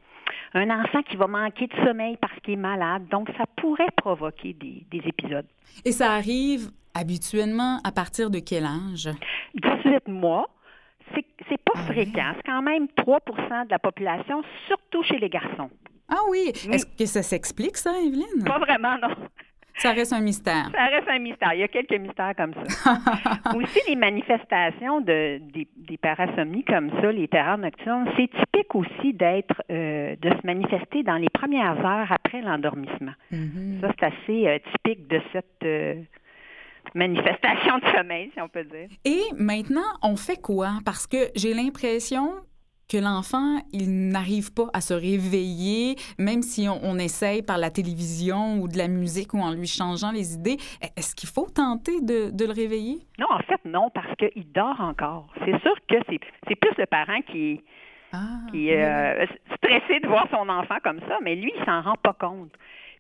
[0.55, 3.07] Un enfant qui va manquer de sommeil parce qu'il est malade.
[3.09, 5.47] Donc, ça pourrait provoquer des, des épisodes.
[5.85, 9.09] Et ça arrive habituellement à partir de quel âge?
[9.55, 10.49] 18 mois,
[11.15, 12.33] c'est pas Ah fréquent.
[12.37, 15.71] C'est quand même 3% de la population, surtout chez les garçons.
[16.09, 16.53] Ah oui.
[16.67, 16.75] Oui.
[16.75, 18.45] Est-ce que ça s'explique, ça, Evelyne?
[18.45, 19.15] Pas vraiment, non.
[19.79, 20.71] Ça reste un mystère.
[20.73, 21.53] Ça reste un mystère.
[21.53, 22.99] Il y a quelques mystères comme ça.
[23.57, 29.13] Aussi, les manifestations de, des, des parasomnies comme ça, les terreurs nocturnes, c'est typique aussi
[29.13, 33.13] d'être, euh, de se manifester dans les premières heures après l'endormissement.
[33.31, 33.81] Mhm.
[33.81, 36.03] Ça, c'est assez euh, typique de cette euh,
[36.95, 38.89] manifestation de sommeil, si on peut dire.
[39.05, 40.79] Et maintenant, on fait quoi?
[40.85, 42.31] Parce que j'ai l'impression
[42.89, 47.71] que l'enfant, il n'arrive pas à se réveiller, même si on, on essaye par la
[47.71, 50.57] télévision ou de la musique ou en lui changeant les idées.
[50.97, 52.99] Est-ce qu'il faut tenter de, de le réveiller?
[53.19, 55.27] Non, en fait, non, parce qu'il dort encore.
[55.45, 57.61] C'est sûr que c'est, plus le parent qui,
[58.13, 58.83] Ah, qui est oui.
[58.83, 62.53] euh, stressé de voir son enfant comme ça, mais lui, il s'en rend pas compte.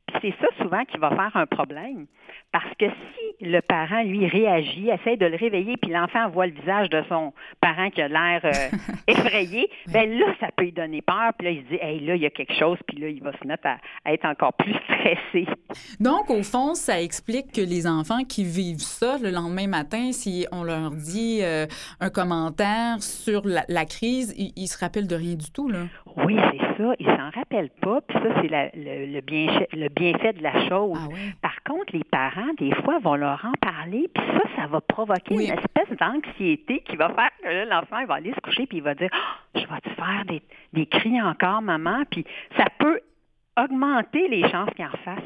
[0.07, 2.07] Puis c'est ça souvent qui va faire un problème.
[2.53, 6.53] Parce que si le parent, lui, réagit, essaie de le réveiller, puis l'enfant voit le
[6.53, 8.77] visage de son parent qui a l'air euh,
[9.09, 11.33] effrayé, ben là, ça peut lui donner peur.
[11.39, 13.23] Puis là, il se dit, hey, là, il y a quelque chose, puis là, il
[13.23, 15.47] va se mettre à, à être encore plus stressé.
[16.01, 20.47] Donc, au fond, ça explique que les enfants qui vivent ça le lendemain matin, si
[20.53, 21.67] on leur dit euh,
[22.01, 25.81] un commentaire sur la, la crise, ils, ils se rappellent de rien du tout, là.
[26.25, 26.95] Oui, c'est ça.
[26.99, 28.01] Il s'en rappelle pas.
[28.03, 30.99] Puis ça, c'est le, le, bienfait, le bienfait de la chose.
[31.01, 31.15] Ah.
[31.43, 35.35] Par contre, les parents, des fois, vont leur en parler, puis ça, ça va provoquer
[35.37, 35.47] Oui.
[35.49, 38.83] une espèce d'anxiété qui va faire que l'enfant, il va aller se coucher, puis il
[38.83, 42.25] va dire Ah, Je vais te faire des, des cris encore, maman, puis
[42.57, 43.01] ça peut
[43.59, 45.23] augmenter les chances qu'il en fasse.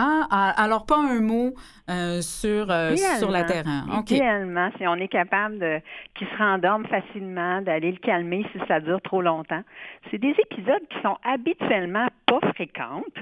[0.00, 1.54] Ah, ah, alors pas un mot
[1.90, 3.84] euh, sur, euh, sur la terrain.
[3.98, 4.12] OK.
[4.12, 5.80] Idéalement, si on est capable de
[6.14, 9.62] qu'il se rendorme facilement, d'aller le calmer si ça dure trop longtemps.
[10.10, 13.18] C'est des épisodes qui sont habituellement pas fréquentes.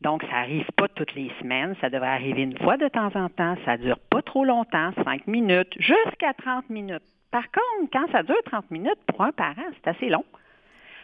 [0.00, 1.76] Donc, ça arrive pas toutes les semaines.
[1.80, 3.54] Ça devrait arriver une fois de temps en temps.
[3.64, 7.04] Ça dure pas trop longtemps, 5 minutes, jusqu'à 30 minutes.
[7.30, 10.24] Par contre, quand ça dure 30 minutes, pour un parent, c'est assez long.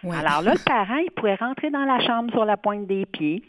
[0.02, 0.16] Ouais.
[0.16, 3.42] Alors là, le parent, il pourrait rentrer dans la chambre sur la pointe des pieds,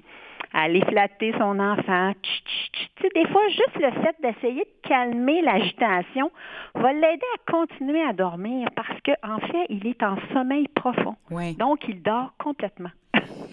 [0.53, 2.13] aller flatter son enfant.
[2.21, 6.31] Tu sais, des fois, juste le fait d'essayer de calmer l'agitation
[6.75, 11.15] va l'aider à continuer à dormir parce qu'en fait, il est en sommeil profond.
[11.31, 11.53] Ouais.
[11.53, 12.91] Donc, il dort complètement.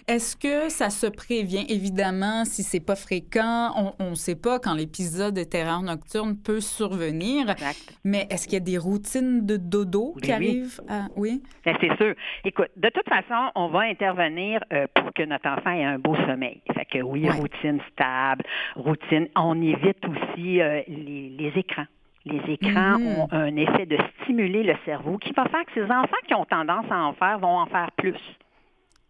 [0.08, 1.64] Est-ce que ça se prévient?
[1.68, 6.60] Évidemment, si c'est pas fréquent, on ne sait pas quand l'épisode de terreur nocturne peut
[6.60, 7.48] survenir.
[7.50, 7.78] Exact.
[8.04, 10.32] Mais est-ce qu'il y a des routines de dodo qui oui.
[10.32, 10.80] arrivent?
[10.88, 11.02] À...
[11.14, 11.42] Oui?
[11.64, 12.14] Ben, c'est sûr.
[12.44, 16.16] Écoute, de toute façon, on va intervenir euh, pour que notre enfant ait un beau
[16.26, 16.60] sommeil.
[16.74, 17.30] Fait que oui, Ouais.
[17.36, 18.42] routine stable,
[18.74, 19.28] routine.
[19.36, 21.86] On évite aussi euh, les, les écrans.
[22.24, 23.06] Les écrans Mhm.
[23.06, 26.46] ont un effet de stimuler le cerveau qui va faire que ces enfants qui ont
[26.46, 28.18] tendance à en faire vont en faire plus.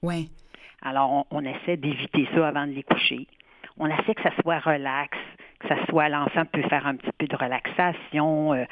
[0.02, 0.30] Oui.
[0.82, 3.26] Alors, on, on essaie d'éviter ça avant de les coucher.
[3.78, 5.16] On essaie que ça soit relax,
[5.60, 8.64] que ça soit l'enfant peut faire un petit peu de relaxation, euh,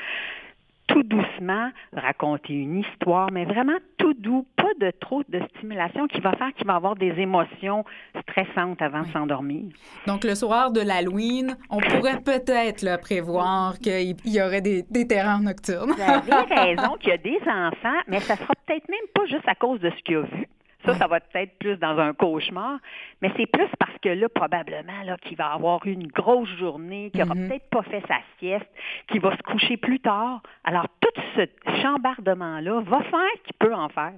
[0.88, 6.20] tout doucement, raconter une histoire, mais vraiment tout doux, pas de trop de stimulation qui
[6.20, 7.84] va faire qu'il va avoir des émotions
[8.22, 9.64] stressantes avant de s'endormir.
[10.06, 15.40] Donc, le soir de l'Halloween, on pourrait peut-être prévoir qu'il y aurait des, des terreurs
[15.40, 15.92] nocturnes.
[15.92, 19.46] Vous avez raison qu'il y a des enfants, mais ça sera peut-être même pas juste
[19.46, 20.48] à cause de ce qu'il a vu.
[20.88, 20.98] Ça, Ouais.
[20.98, 22.78] ça va être plus dans un cauchemar,
[23.22, 27.10] mais c'est plus parce que là, probablement, là, qu'il va avoir eu une grosse journée,
[27.10, 27.48] qu'il n'aura Mhm.
[27.48, 28.66] peut-être pas fait sa sieste,
[29.10, 30.42] qu'il va se coucher plus tard.
[30.64, 31.42] Alors, tout ce
[31.82, 34.14] chambardement-là va faire qu'il peut en faire.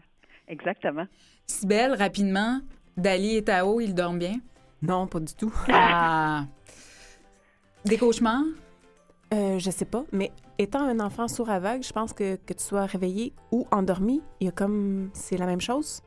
[0.49, 1.07] Exactement.
[1.47, 2.61] Sibelle, rapidement,
[2.97, 4.35] Dali et Tao, ils dorment bien?
[4.83, 5.53] Non, pas du tout.
[5.73, 6.45] Ah.
[7.85, 8.43] Des cauchemars?
[9.33, 12.65] Euh, je sais pas, mais étant un enfant sourd aveugle, je pense que que tu
[12.65, 16.03] sois réveillé ou endormi, il y a comme c'est la même chose.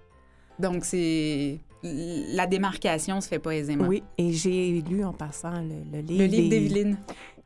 [0.59, 1.59] Donc, c'est.
[1.85, 3.87] La démarcation se fait pas aisément.
[3.87, 6.19] Oui, et j'ai lu en passant le, le livre.
[6.21, 6.97] Le livre d'Evelyne.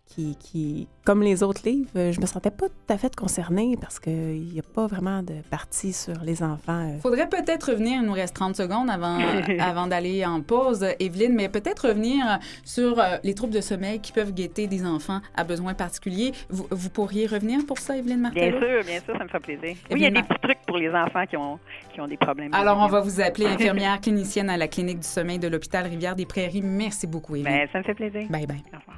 [0.10, 3.76] Qui, qui, comme les autres livres, euh, je me sentais pas tout à fait concernée
[3.80, 6.90] parce qu'il n'y a pas vraiment de partie sur les enfants.
[6.96, 7.00] euh.
[7.00, 9.20] Faudrait peut-être revenir, il nous reste 30 secondes avant,
[9.60, 14.12] avant d'aller en pause, Evelyne, mais peut-être revenir sur euh, les troubles de sommeil qui
[14.12, 16.32] peuvent guetter des enfants à besoins particuliers.
[16.50, 18.60] Vous, vous pourriez revenir pour ça, Evelyne Martello?
[18.60, 19.76] Bien sûr, bien sûr, ça me fait plaisir.
[19.92, 21.60] Oui, il y a bien, des petits trucs pour les enfants qui ont,
[21.94, 22.54] qui ont des problèmes.
[22.56, 26.62] Alors, on va vous appeler infirmière clinicienne à la clinique du sommeil de l'hôpital Rivière-des-Prairies.
[26.64, 27.54] Merci beaucoup, Evelyne.
[27.54, 28.24] Ben, ça me fait plaisir.
[28.30, 28.64] Bye bye.
[28.74, 28.98] Au revoir.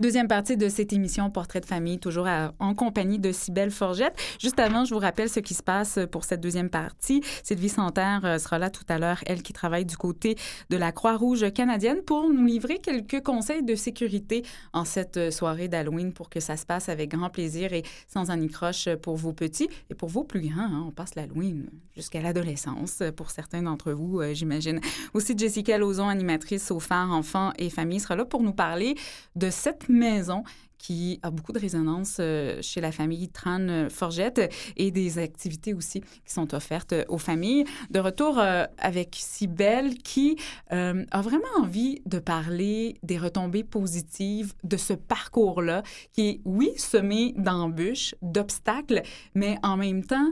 [0.00, 2.28] Deuxième partie de cette émission Portrait de famille, toujours
[2.60, 4.16] en compagnie de Cybelle Forgette.
[4.38, 7.20] Juste avant, je vous rappelle ce qui se passe pour cette deuxième partie.
[7.42, 10.36] Sylvie Santerre euh, sera là tout à l'heure, elle qui travaille du côté
[10.70, 15.66] de la Croix-Rouge canadienne, pour nous livrer quelques conseils de sécurité en cette euh, soirée
[15.66, 19.68] d'Halloween pour que ça se passe avec grand plaisir et sans anicroche pour vos petits
[19.90, 20.60] et pour vos plus grands.
[20.60, 20.84] hein.
[20.86, 24.80] On passe l'Halloween jusqu'à l'adolescence pour certains d'entre vous, euh, j'imagine.
[25.12, 28.94] Aussi, Jessica Lauzon, animatrice au phare enfants et familles, sera là pour nous parler
[29.34, 30.44] de cette maison
[30.78, 36.00] qui a beaucoup de résonance euh, chez la famille Tran Forgette et des activités aussi
[36.00, 37.64] qui sont offertes euh, aux familles.
[37.90, 40.36] De retour euh, avec Cybelle qui
[40.72, 46.70] euh, a vraiment envie de parler des retombées positives de ce parcours-là qui est, oui,
[46.76, 49.02] semé d'embûches, d'obstacles,
[49.34, 50.30] mais en même temps,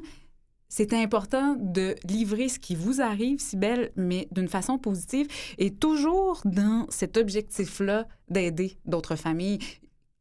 [0.77, 6.43] c'est important de livrer ce qui vous arrive, Sybelle, mais d'une façon positive et toujours
[6.45, 9.59] dans cet objectif-là d'aider d'autres familles.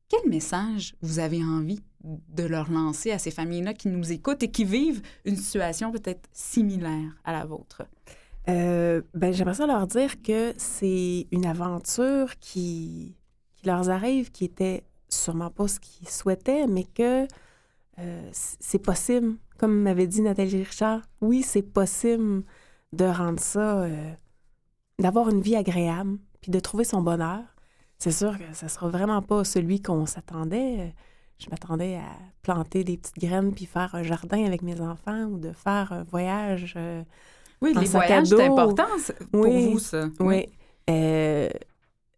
[0.08, 4.50] Quel message vous avez envie de leur lancer à ces familles-là qui nous écoutent et
[4.50, 7.82] qui vivent une situation peut-être similaire à la vôtre?
[8.48, 13.18] Euh, ben, j'aimerais ça leur dire que c'est une aventure qui,
[13.66, 17.28] leur arrive, qui était sûrement pas ce qu'ils souhaitaient, mais que
[18.00, 19.36] euh, c'est possible.
[19.58, 22.44] Comme m'avait dit Nathalie Richard, oui, c'est possible
[22.94, 24.12] de rendre ça, euh,
[25.00, 27.42] d'avoir une vie agréable, puis de trouver son bonheur.
[27.98, 30.94] C'est sûr que ça sera vraiment pas celui qu'on s'attendait.
[31.38, 35.38] Je m'attendais à planter des petites graines puis faire un jardin avec mes enfants ou
[35.40, 36.74] de faire un voyage.
[36.78, 37.04] euh,
[37.62, 38.86] Oui, les sac voyages, c'est important
[39.32, 39.72] pour Oui.
[39.72, 40.10] vous, ça.
[40.20, 40.46] Oui.
[40.90, 41.50] Euh,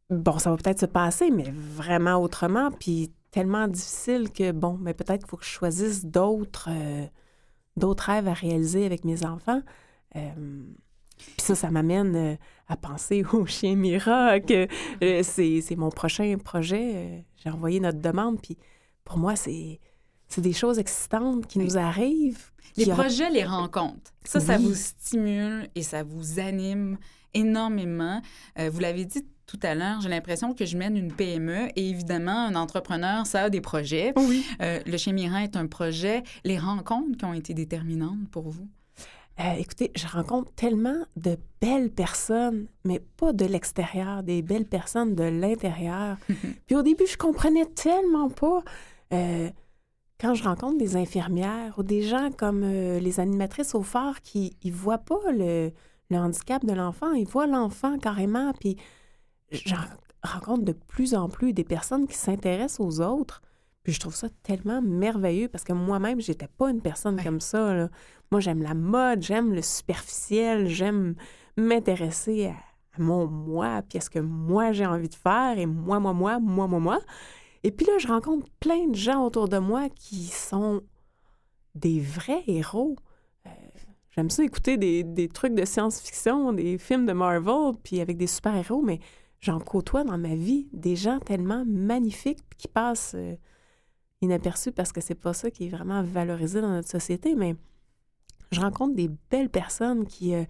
[0.10, 2.72] bon, ça va peut-être se passer, mais vraiment autrement.
[2.72, 7.06] Puis tellement difficile que, bon, mais peut-être qu'il faut que je choisisse d'autres euh,
[7.78, 9.62] d'autres rêves à réaliser avec mes enfants.
[10.16, 10.64] Euh,
[11.18, 12.36] puis ça, ça m'amène euh,
[12.68, 14.68] à penser au chien Mira, que
[15.04, 16.92] euh, c'est mon prochain projet.
[16.96, 18.58] Euh, J'ai envoyé notre demande, puis
[19.04, 19.80] pour moi, c'est
[20.30, 21.66] c'est des choses excitantes qui Oui.
[21.66, 22.52] nous arrivent.
[22.76, 26.98] Les projets, les rencontres, ça, ça vous stimule et ça vous anime
[27.34, 28.22] énormément.
[28.58, 32.46] Vous l'avez dit tout à l'heure, j'ai l'impression que je mène une PME et évidemment,
[32.46, 34.14] un entrepreneur, ça a des projets.
[34.18, 34.46] Oui.
[34.62, 36.22] Euh, le Chien Miran est un projet.
[36.44, 38.68] Les rencontres qui ont été déterminantes pour vous?
[39.40, 45.16] Euh, écoutez, je rencontre tellement de belles personnes, mais pas de l'extérieur, des belles personnes
[45.16, 46.18] de l'intérieur.
[46.68, 48.64] Puis au début, je comprenais tellement pas.
[49.14, 49.50] euh,
[50.20, 54.58] quand je rencontre des infirmières ou des gens comme euh, les animatrices au phare qui
[54.66, 55.72] ne voient pas le,
[56.10, 58.52] le handicap de l'enfant, ils voient l'enfant carrément.
[58.60, 58.78] Puis
[59.52, 59.78] j'en
[60.24, 63.42] rencontre de plus en plus des personnes qui s'intéressent aux autres.
[63.84, 67.24] Puis je trouve ça tellement merveilleux parce que moi-même, j'étais pas une personne Ouais.
[67.24, 67.74] comme ça.
[67.74, 67.90] là.
[68.32, 71.16] Moi, j'aime la mode, j'aime le superficiel, j'aime
[71.56, 75.66] m'intéresser à, à mon moi, puis à ce que moi j'ai envie de faire, et
[75.66, 77.00] moi, moi, moi, moi, moi, moi.
[77.64, 80.82] Et puis là, je rencontre plein de gens autour de moi qui sont
[81.76, 82.96] des vrais héros.
[83.46, 83.50] Euh,
[84.12, 88.28] J'aime ça écouter des, des trucs de science-fiction, des films de Marvel, puis avec des
[88.28, 89.00] super-héros, mais
[89.40, 93.36] j'en côtoie dans ma vie des gens tellement magnifiques qui passent euh,
[94.22, 97.56] inaperçus parce que c'est pas ça qui est vraiment valorisé dans notre société, mais
[98.52, 100.44] je rencontre des belles personnes qui, euh,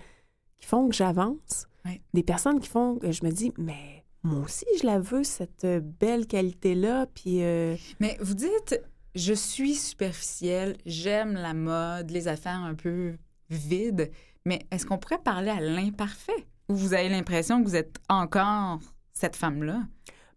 [0.58, 1.68] qui font que j'avance,
[2.14, 5.64] des personnes qui font que je me dis, mais moi aussi, je la veux, cette
[5.64, 7.44] euh, belle qualité-là, puis...
[7.44, 8.82] euh, Mais vous dites,
[9.16, 13.16] je suis superficielle, j'aime la mode, les affaires un peu
[13.50, 14.12] vides,
[14.46, 16.46] mais est-ce qu'on pourrait parler à l'imparfait?
[16.70, 18.80] Ou vous avez l'impression que vous êtes encore
[19.14, 19.82] cette femme-là?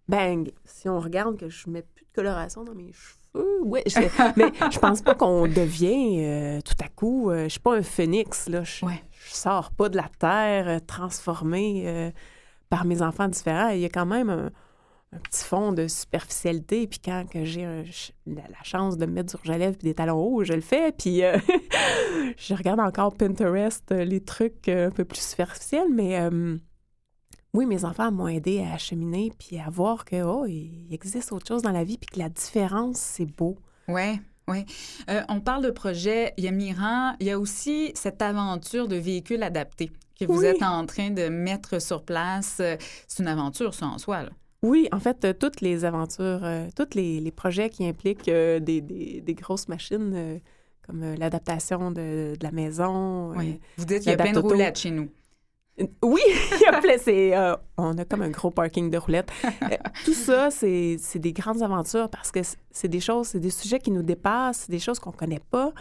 [0.09, 4.51] bang, si on regarde que je mets plus de coloration dans mes cheveux, je- mais
[4.73, 8.49] je pense pas qu'on devient euh, tout à coup, euh, je suis pas un phénix
[8.49, 9.01] là, je, Ouais.
[9.13, 12.13] je sors pas de la terre euh, transformée
[12.69, 13.69] par mes enfants différents.
[13.69, 14.51] Il y a quand même un,
[15.13, 17.65] un petit fond de superficialité, puis quand que j'ai
[18.27, 20.53] la, la chance de me mettre du rouge à lèvres puis des talons hauts, je
[20.53, 21.37] le fais, puis euh,
[22.37, 26.57] je regarde encore Pinterest, euh, les trucs euh, un peu plus superficiels, mais euh,
[27.55, 31.49] oui, mes enfants m'ont aidé à cheminer puis à voir que oh, il existe autre
[31.49, 33.59] chose dans la vie puis que la différence c'est beau.
[33.89, 34.65] Oui, oui.
[35.09, 38.87] Euh, on parle de projet, il y a Miran, il y a aussi cette aventure
[38.87, 40.47] de véhicule adapté que vous Oui.
[40.47, 42.61] êtes en train de mettre sur place.
[43.09, 44.23] C'est une aventure, ça, en soi.
[44.23, 44.31] Là.
[44.63, 48.61] Oui, en fait, euh, toutes les aventures, euh, tous les, les projets qui impliquent euh,
[48.61, 50.41] des, des- des grosses machines
[50.87, 53.33] comme l'adaptation de, de la maison.
[53.37, 53.61] Oui.
[53.79, 55.09] Vous dites qu'il y a plein de roulettes chez nous.
[56.03, 57.33] Oui, il y a plein, c'est,
[57.79, 59.31] on a comme un gros parking de roulettes.
[60.05, 63.91] Tout ça, c'est des grandes aventures parce que c'est des choses, c'est des sujets qui
[63.91, 65.73] nous dépassent, c'est des choses qu'on connaît pas.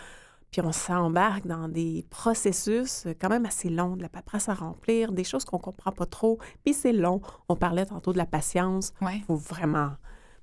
[0.51, 4.53] Puis on s'embarque dans des processus euh, quand même assez longs, de la paperasse à
[4.53, 6.39] remplir, des choses qu'on comprend pas trop.
[6.65, 7.21] Puis c'est long.
[7.47, 8.93] On parlait tantôt de la patience.
[9.01, 9.91] Il faut vraiment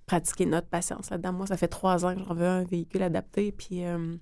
[0.07, 1.33] pratiquer notre patience là-dedans.
[1.33, 4.17] Moi, ça fait trois ans que j'en veux un véhicule adapté, puis euh,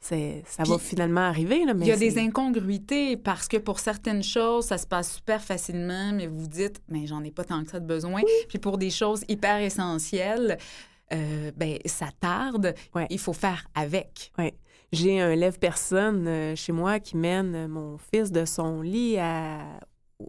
[0.00, 1.64] ça va finalement arriver.
[1.64, 5.14] Là, mais Il y a des incongruités parce que pour certaines choses, ça se passe
[5.14, 8.22] super facilement, mais vous dites, mais j'en ai pas tant que ça de besoin.
[8.48, 10.58] Puis pour des choses hyper essentielles,
[11.12, 12.74] euh, ben ça tarde.
[12.94, 13.06] Ouais.
[13.10, 14.32] Il faut faire avec.
[14.92, 19.58] J'ai un lève-personne euh, chez moi qui mène euh, mon fils de son lit à,
[20.20, 20.28] au,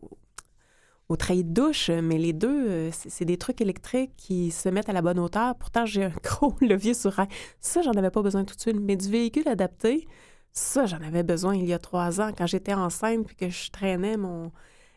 [1.07, 4.89] au treillis de douche, mais les deux, euh, c'est des trucs électriques qui se mettent
[4.89, 5.53] à la bonne hauteur.
[5.55, 7.27] Pourtant, j'ai un gros levier sur rail.
[7.59, 8.77] Ça, j'en avais pas besoin tout de suite.
[8.81, 10.07] Mais du véhicule adapté,
[10.51, 13.69] ça, j'en avais besoin il y a trois ans, quand j'étais enceinte puis que je
[13.69, 14.51] traînais mon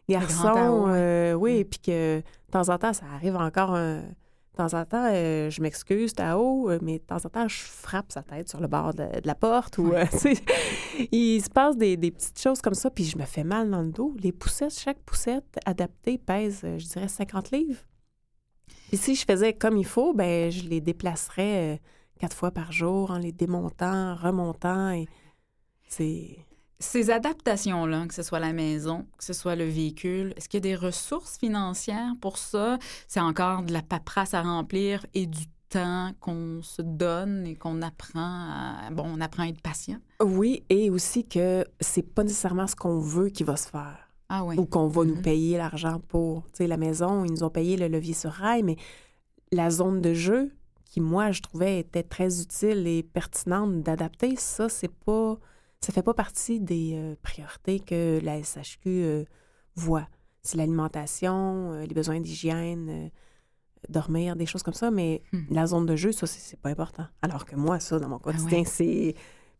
[0.09, 0.87] garçon.
[0.87, 1.35] ouais.
[1.35, 1.65] oui, Mm.
[1.65, 4.03] puis que de temps en temps, ça arrive encore un...
[4.59, 7.61] De temps en temps, euh, je m'excuse, Tao, euh, mais de temps en temps, je
[7.63, 9.79] frappe sa tête sur le bord de, de la porte.
[9.79, 10.05] Ou, euh,
[11.13, 13.83] il se passe des, des petites choses comme ça, puis je me fais mal dans
[13.83, 14.17] le dos.
[14.19, 17.79] Les poussettes, chaque poussette adaptée pèse, euh, je dirais, 50 livres.
[18.89, 21.81] Puis si je faisais comme il faut, ben je les déplacerais
[22.19, 24.91] quatre fois par jour en les démontant, remontant.
[24.91, 25.07] Et
[25.87, 26.37] c'est...
[26.81, 30.63] Ces adaptations-là, que ce soit la maison, que ce soit le véhicule, est-ce qu'il y
[30.69, 32.79] a des ressources financières pour ça?
[33.09, 37.83] C'est encore de la paperasse à remplir et du temps qu'on se donne et qu'on
[37.83, 38.91] apprend à...
[38.93, 39.99] Bon, on apprend à être patient?
[40.23, 43.99] Oui, et aussi que c'est pas nécessairement ce qu'on veut qui va se faire.
[44.31, 44.57] Ah oui.
[44.59, 45.23] ou qu'on va nous Mhm.
[45.23, 46.43] payer l'argent pour.
[46.49, 48.77] Tu sais, la maison, ils nous ont payé le levier sur rail, mais
[49.53, 50.53] la zone de jeu,
[50.85, 55.39] qui, moi, je trouvais était très utile et pertinente d'adapter, ça, c'est pas.
[55.81, 59.25] Ça fait pas partie des euh, priorités que la SHQ euh,
[59.77, 60.09] voit.
[60.43, 63.11] C'est l'alimentation, euh, les besoins d'hygiène,
[63.89, 65.45] dormir, des choses comme ça, mais Hmm.
[65.51, 67.07] la zone de jeu, ça, c'est pas important.
[67.23, 68.65] Alors que moi, ça, dans mon quotidien, ouais.
[68.65, 69.15] c'est...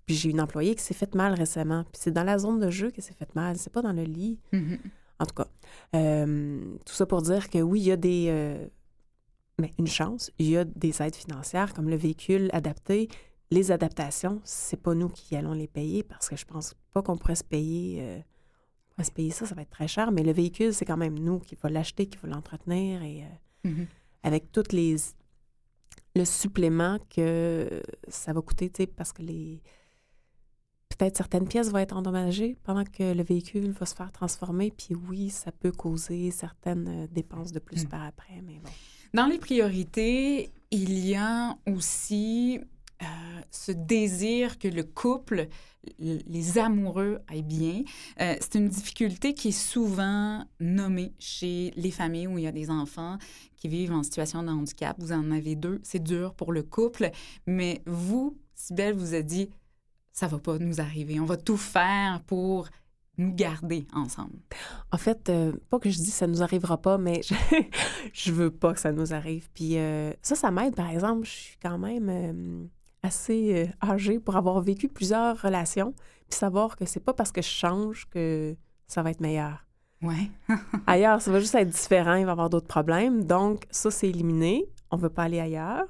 [0.07, 1.85] Puis j'ai une employée qui s'est faite mal récemment.
[1.85, 4.03] Puis c'est dans la zone de jeu qu'elle s'est faite mal, c'est pas dans le
[4.05, 4.41] lit.
[4.53, 4.79] Mhm.
[5.21, 5.49] En tout cas,
[5.93, 8.69] tout ça pour dire que oui, il y a des...
[9.59, 13.09] mais une chance, il y a des aides financières comme le véhicule adapté.
[13.51, 17.17] Les adaptations, c'est pas nous qui allons les payer parce que je pense pas qu'on
[17.17, 17.99] pourrait se payer...
[18.03, 20.85] euh, on pourrait se payer ça, ça va être très cher, mais le véhicule, c'est
[20.85, 23.23] quand même nous qui va l'acheter, qui va l'entretenir et...
[23.23, 23.27] euh,
[23.65, 23.87] Mhm.
[24.23, 24.97] avec toutes les
[26.15, 29.61] le supplément que ça va coûter, tu sais, parce que les
[30.91, 34.95] peut-être certaines pièces vont être endommagées pendant que le véhicule va se faire transformer, puis
[34.95, 37.89] oui, ça peut causer certaines euh, dépenses de plus Mm.
[37.89, 38.71] par après, mais bon.
[39.15, 42.61] Dans les priorités, il y a aussi
[43.03, 43.07] euh,
[43.51, 45.49] ce désir que le couple,
[45.99, 47.83] les amoureux aillent bien.
[48.21, 52.53] Euh, c'est une difficulté qui est souvent nommée chez les familles où il y a
[52.53, 53.19] des enfants
[53.57, 54.97] qui vivent en situation de handicap.
[54.99, 57.11] Vous en avez deux, c'est dur pour le couple,
[57.47, 59.49] mais vous, Sybelle, vous a dit,
[60.13, 61.21] ça va pas nous arriver.
[61.21, 62.69] On va tout faire pour
[63.17, 64.39] nous garder ensemble.
[64.93, 67.35] En fait, euh, pas que je dis ça nous arrivera pas, mais je,
[68.13, 69.49] je veux pas que ça nous arrive.
[69.55, 72.69] Puis euh, ça, ça m'aide, par exemple, je suis quand même
[73.03, 75.93] assez euh, âgée pour avoir vécu plusieurs relations,
[76.29, 79.65] puis savoir que c'est pas parce que je change que ça va être meilleur.
[80.03, 80.31] Ouais.
[80.87, 83.25] Ailleurs, ça va juste être différent, il va y avoir d'autres problèmes.
[83.25, 84.65] Donc, ça, c'est éliminé.
[84.91, 85.85] On ne veut pas aller ailleurs.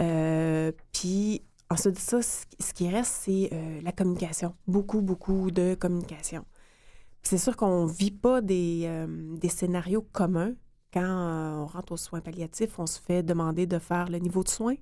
[0.00, 4.54] Euh, puis, ensuite de ça, ce qui- reste, c'est euh, la communication.
[4.66, 6.44] Beaucoup, beaucoup de communication.
[7.22, 10.52] C'est sûr qu'on ne vit pas des, euh, des scénarios communs.
[10.92, 11.04] Quand
[11.62, 14.74] on rentre aux soins palliatifs, on se fait demander de faire le niveau de soins.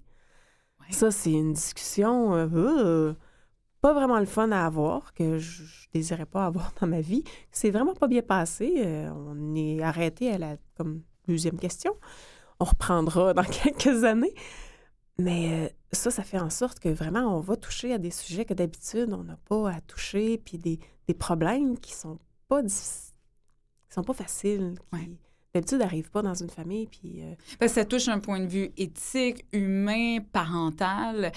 [0.91, 3.15] Ça, c'est une discussion euh,
[3.81, 7.25] pas vraiment le fun à avoir, que je, je désirais pas avoir dans ma vie.
[7.51, 8.75] C'est vraiment pas bien passé.
[8.79, 11.95] Euh, on est arrêté à la comme deuxième question.
[12.59, 14.35] On reprendra dans quelques années.
[15.19, 18.45] Mais euh, ça, ça fait en sorte que vraiment, on va toucher à des sujets
[18.45, 22.19] que d'habitude, on n'a pas à toucher, puis des, des problèmes qui sont
[22.49, 25.11] pas qui sont pas faciles, Ouais.
[25.55, 26.87] D'habitude n'arrivent pas dans une famille.
[26.87, 31.33] Puis euh, que ça touche un point de vue éthique, humain, parental.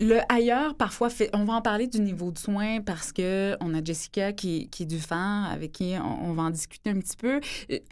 [0.00, 3.74] Le ailleurs, parfois, fait, on va en parler du niveau de soins parce que on
[3.74, 7.00] a Jessica qui, qui est du phare, avec qui on, on va en discuter un
[7.00, 7.40] petit peu.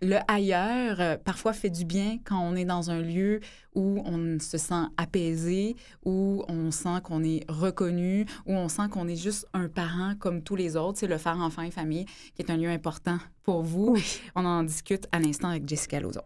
[0.02, 3.40] Le ailleurs, euh, parfois, fait du bien quand on est dans un lieu
[3.74, 9.08] où on se sent apaisé, où on sent qu'on est reconnu, où on sent qu'on
[9.08, 11.00] est juste un parent comme tous les autres.
[11.00, 13.96] C'est le phare enfant et famille qui est un lieu important pour vous.
[14.36, 16.22] On en discute à l'instant avec Jessica Lozon.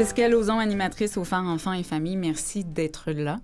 [0.00, 3.38] Jessica Lauzon, animatrice au Phare Enfants et Famille, merci d'être là.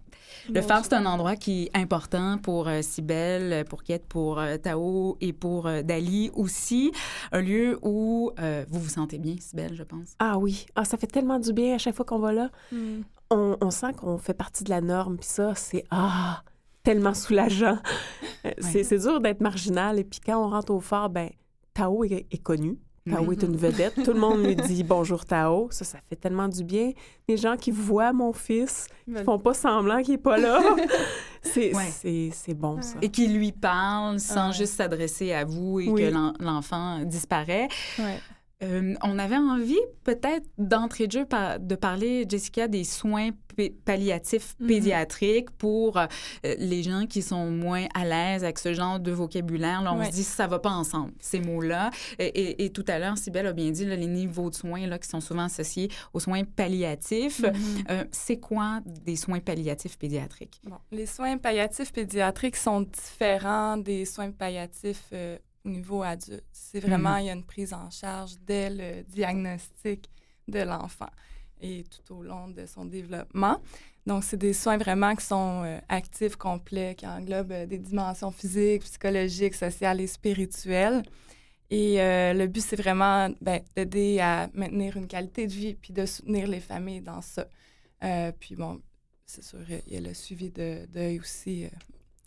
[0.49, 4.57] Le Phare, c'est un endroit qui est important pour euh, Cybèle, pour Kiet, pour euh,
[4.57, 6.93] Tao et pour euh, Dali aussi.
[7.31, 10.15] Un lieu où euh, vous vous sentez bien, Cybèle, je pense.
[10.19, 12.49] ah oui, ah, ça fait tellement du bien à chaque fois qu'on va là.
[12.73, 13.03] Hmm.
[13.29, 16.43] on, on sent qu'on fait partie de la norme, puis ça, c'est ah,
[16.83, 17.79] tellement soulageant.
[18.47, 21.29] Euh, c'est, dur d'être marginal, et puis quand on rentre au phare, ben
[21.75, 22.79] Tao est, est connu.
[23.11, 23.95] Tao est une vedette.
[24.05, 25.69] Tout le monde lui dit bonjour Tao.
[25.71, 26.93] Ça, ça fait tellement du bien.
[27.29, 30.61] Les gens qui voient mon fils, qui font pas semblant qu'il est pas là.
[31.43, 31.85] c'est, Ouais.
[31.93, 32.97] c'est, c'est bon, ça.
[33.03, 34.53] Et qui lui parle sans ouais.
[34.55, 36.03] juste s'adresser à vous et Oui.
[36.03, 37.69] que l'en- l'enfant disparaît.
[37.99, 38.19] Ouais.
[38.63, 43.31] Euh, on avait envie peut-être d'entrée de jeu par- de parler, Jessica, des soins
[43.85, 44.67] palliatifs Mhm.
[44.67, 46.07] pédiatriques pour euh,
[46.59, 49.83] les gens qui sont moins à l'aise avec ce genre de vocabulaire.
[49.83, 50.07] Là, on Ouais.
[50.07, 51.91] se dit ça va pas ensemble, ces mots-là.
[52.19, 54.87] Et, et- et tout à l'heure, Sybelle a bien dit là, les niveaux de soins
[54.87, 57.41] là, qui sont souvent associés aux soins palliatifs.
[57.43, 57.55] Mhm.
[57.91, 60.61] Euh, C'est quoi des soins palliatifs pédiatriques?
[60.65, 65.09] Bon, les soins palliatifs pédiatriques sont différents des soins palliatifs
[65.67, 66.45] au niveau adulte.
[66.53, 70.09] C'est vraiment, il y a une prise en charge dès le diagnostic
[70.49, 71.11] de l'enfant
[71.61, 73.61] et tout au long de son développement.
[74.07, 78.31] Donc, c'est des soins vraiment qui sont euh, actifs, complets, qui englobent euh, des dimensions
[78.31, 81.03] physiques, psychologiques, sociales et spirituelles.
[81.71, 85.93] Et euh, le but, c'est vraiment ben, d'aider à maintenir une qualité de vie puis
[85.93, 87.49] de soutenir les familles dans ça.
[88.39, 88.81] Puis bon,
[89.25, 91.67] c'est sûr, il y a le suivi de deuil aussi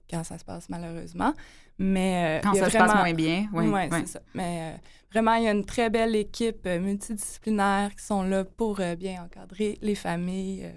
[0.09, 1.33] quand ça se passe malheureusement.
[1.81, 2.85] Mais euh, Quand ça se vraiment...
[2.87, 3.67] passe moins bien, oui.
[3.67, 4.19] Ouais, c'est ça.
[4.33, 4.77] Mais euh,
[5.13, 8.95] vraiment, il y a une très belle équipe euh, multidisciplinaire qui sont là pour euh,
[8.95, 10.71] bien encadrer les familles euh,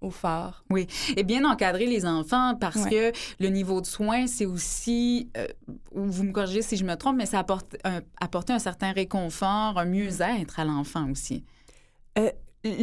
[0.00, 0.64] au phare.
[0.70, 0.86] Oui,
[1.16, 3.12] et bien encadrer les enfants parce Ouais.
[3.12, 5.46] que le niveau de soins, c'est aussi, euh,
[5.92, 9.78] vous me corrigez si je me trompe, mais ça apporte un, apporter un certain réconfort,
[9.78, 11.44] un mieux-être à l'enfant aussi.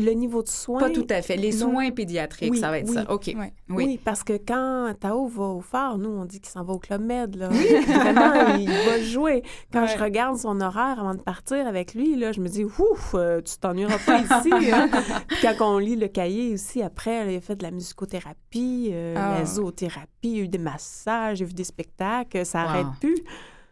[0.02, 0.80] Le niveau de soins...
[0.80, 1.36] Pas tout à fait.
[1.38, 1.72] Les non.
[1.72, 2.94] soins pédiatriques, Oui, ça va être oui.
[2.96, 3.12] ça.
[3.12, 3.32] OK.
[3.36, 3.46] Oui.
[3.70, 4.00] Oui.
[4.04, 7.02] parce que quand Tao va au phare, nous, on dit qu'il s'en va au Club
[7.02, 7.36] Med.
[7.36, 7.50] Là.
[7.88, 9.44] Vraiment, il va jouer.
[9.72, 9.88] Quand Ouais.
[9.88, 13.42] je regarde son horaire avant de partir avec lui, là, je me dis, ouf, euh,
[13.42, 14.52] tu t'ennuieras pas ici.
[14.72, 14.90] hein.
[15.28, 19.16] Puis quand on lit le cahier aussi, après, il a fait de la musicothérapie, euh,
[19.18, 19.40] Ah.
[19.40, 22.60] la zoothérapie, il y a eu des massages, il y a eu des spectacles, ça
[22.60, 22.68] Wow.
[22.68, 23.16] n'arrête plus.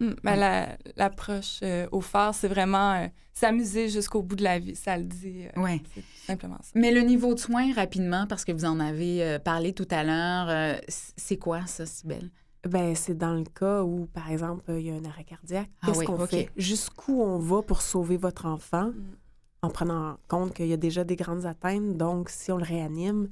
[0.02, 4.60] Mm, ben, la- L'approche euh, au phare, c'est vraiment euh, s'amuser jusqu'au bout de la
[4.60, 4.76] vie.
[4.76, 5.46] Ça le dit.
[5.56, 5.82] euh, Ouais.
[5.94, 6.72] C'est tout simplement ça.
[6.76, 10.04] Mais le niveau de soins, rapidement, parce que vous en avez euh, parlé tout à
[10.04, 12.30] l'heure, euh, c'est quoi ça, Sybelle?
[12.68, 15.70] Ben, c'est dans le cas où, par exemple, il y a un arrêt cardiaque.
[15.82, 16.50] Ah Qu'est-ce oui, qu'on fait?
[16.58, 19.16] Jusqu'où on va pour sauver votre enfant Mm.
[19.64, 21.96] en prenant en compte qu'il y a déjà des grandes atteintes.
[21.98, 23.30] Donc, si on le réanime,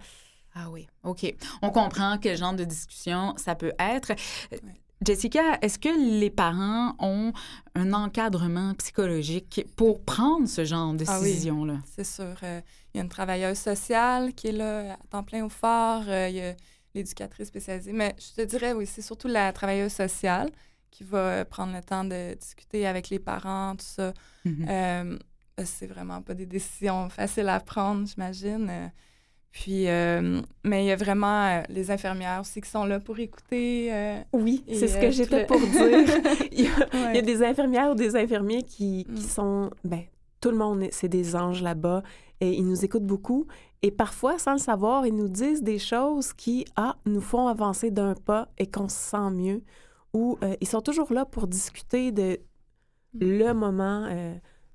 [0.56, 1.32] Ah oui, OK.
[1.62, 4.12] On comprend quel genre de discussion ça peut être.
[5.06, 7.32] Jessica, est-ce que les parents ont
[7.74, 11.30] un encadrement psychologique pour prendre ce genre de Ah oui.
[11.30, 11.78] décision-là?
[11.86, 12.36] C'est sûr.
[12.44, 12.60] euh,
[12.94, 16.04] il y a une travailleuse sociale qui est là à temps plein au phare.
[16.10, 16.54] euh, il y a
[16.94, 17.94] l'éducatrice spécialisée.
[17.94, 20.50] Mais je te dirais, oui, c'est surtout la travailleuse sociale
[20.92, 24.14] qui va prendre le temps de discuter avec les parents, tout ça.
[24.44, 24.68] Mhm.
[24.70, 25.18] Euh,
[25.64, 28.92] c'est vraiment pas des décisions faciles à prendre, j'imagine.
[29.52, 33.18] Puis, euh, mais il y a vraiment euh, les infirmières aussi qui sont là pour
[33.20, 33.90] écouter.
[33.92, 35.68] euh, oui, c'est ce que j'étais le- pour dire.
[36.52, 37.22] il, y a, il y a ouais.
[37.24, 39.18] des infirmières ou des infirmiers qui, qui Mm.
[39.18, 39.70] sont...
[39.84, 40.02] Ben,
[40.40, 42.04] tout le monde, est- c'est des anges là-bas
[42.42, 43.48] et ils nous écoutent beaucoup.
[43.82, 47.90] Et parfois, sans le savoir, ils nous disent des choses qui, ah, nous font avancer
[47.92, 49.64] d'un pas et qu'on se sent mieux.
[50.14, 52.40] Ou ils sont toujours là pour discuter de
[53.20, 54.08] le moment.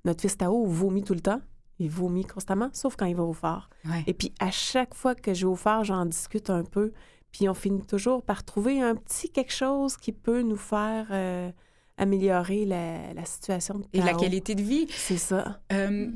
[0.04, 1.40] notre fils Tao vomit tout le temps.
[1.78, 3.68] Il vomit constamment, sauf quand il va au phare.
[3.84, 4.04] Ouais.
[4.06, 6.92] Et puis, à chaque fois que je vais au phare, j'en discute un peu.
[7.32, 11.50] Puis, on finit toujours par trouver un petit quelque chose qui peut nous faire euh,
[11.96, 14.86] améliorer la, la situation de Et la qualité de vie.
[14.90, 15.60] C'est ça.
[15.72, 16.10] Euh,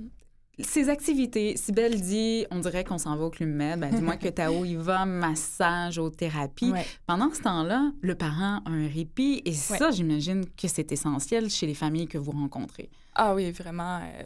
[0.60, 4.26] ces activités, Sybelle dit, on dirait qu'on s'en va au Club Med, ben, dis-moi que
[4.28, 6.72] Tao y va, massage, aux thérapies.
[6.72, 6.84] Ouais.
[7.06, 9.54] Pendant ce temps-là, le parent a un répit et Ouais.
[9.54, 12.90] ça, j'imagine que c'est essentiel chez les familles que vous rencontrez.
[13.14, 14.00] Ah oui, vraiment.
[14.02, 14.22] euh,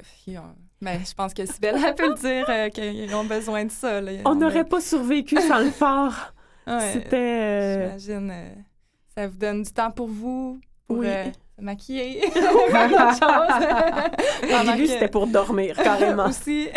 [0.83, 4.01] ben, je pense que Sybelle elle peut le dire euh, qu'ils ont besoin de ça.
[4.01, 4.13] là.
[4.27, 6.35] On a- n'aurait pas survécu sans le phare.
[6.67, 7.17] Ouais, C'était...
[7.17, 8.31] euh, J'imagine.
[8.31, 8.49] euh,
[9.17, 11.07] ça vous donne du temps pour vous, pour Oui.
[11.09, 11.25] euh,
[11.59, 12.23] se maquiller.
[14.43, 16.27] Au début, que- c'était pour dormir, carrément.
[16.29, 16.69] Aussi.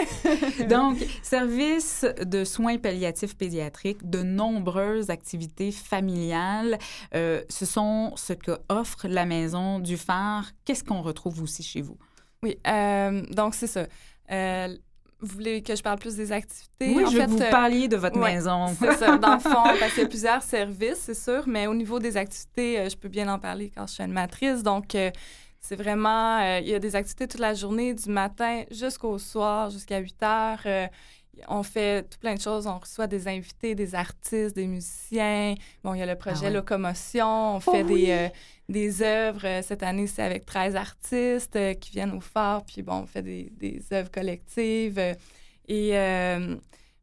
[0.69, 6.77] Donc, service de soins palliatifs pédiatriques, de nombreuses activités familiales,
[7.13, 10.45] euh, ce sont ce que offre la maison du phare.
[10.65, 11.97] Qu'est-ce qu'on retrouve aussi chez vous?
[12.45, 13.87] Oui, euh, donc c'est ça.
[14.31, 14.67] Euh,
[15.19, 16.93] vous voulez que je parle plus des activités?
[16.95, 18.67] Oui, En je veux fait, que vous euh, parliez de votre ouais, maison.
[18.79, 21.73] C'est ça, dans le fond, parce qu'il y a plusieurs services, c'est sûr, mais au
[21.73, 24.61] niveau des activités, je peux bien en parler quand je suis animatrice.
[24.61, 24.95] Donc,
[25.59, 29.97] c'est vraiment, il y a des activités toute la journée, du matin jusqu'au soir, jusqu'à
[29.97, 30.89] 8 heures.
[31.49, 32.65] On fait tout plein de choses.
[32.67, 35.55] On reçoit des invités, des artistes, des musiciens.
[35.83, 36.51] Bon, il y a le projet Ah ouais.
[36.53, 37.55] Locomotion.
[37.55, 38.05] On Oh fait oui!
[38.05, 38.27] des, euh,
[38.69, 39.45] des œuvres.
[39.45, 42.65] Euh, Cette année, c'est avec 13 artistes euh, qui viennent au phare.
[42.65, 44.97] Puis bon, on fait des, des œuvres collectives.
[44.99, 45.13] Euh,
[45.67, 45.91] Et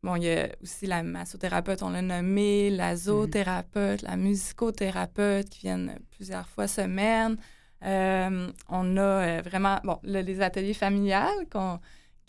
[0.02, 5.60] bon, il y a aussi la massothérapeute, on l'a nommé, la zoothérapeute, la musicothérapeute qui
[5.60, 7.36] viennent plusieurs fois semaine.
[7.84, 11.78] Euh, on a vraiment, bon, le- les ateliers familiales qu'on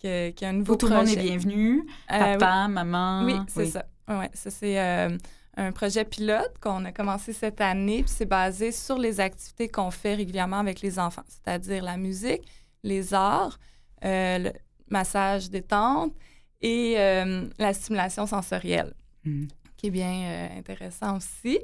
[0.02, 1.30] que- qui a un nouveau Où tout le monde est projet.
[1.30, 1.80] bienvenu.
[2.12, 2.38] Euh, oui.
[2.40, 3.24] Papa, maman.
[3.26, 3.86] Oui, c'est ça.
[4.08, 5.16] Ouais, ça, c'est euh,
[5.56, 9.91] un projet pilote qu'on a commencé cette année, puis c'est basé sur les activités qu'on
[9.91, 12.41] fait régulièrement avec les enfants, c'est-à-dire la musique,
[12.84, 13.60] les arts,
[14.04, 14.51] euh, le
[14.89, 16.14] massage détente
[16.62, 18.93] et euh, la stimulation sensorielle,
[19.26, 19.47] Mhm.
[19.78, 21.60] qui est bien euh, intéressant aussi.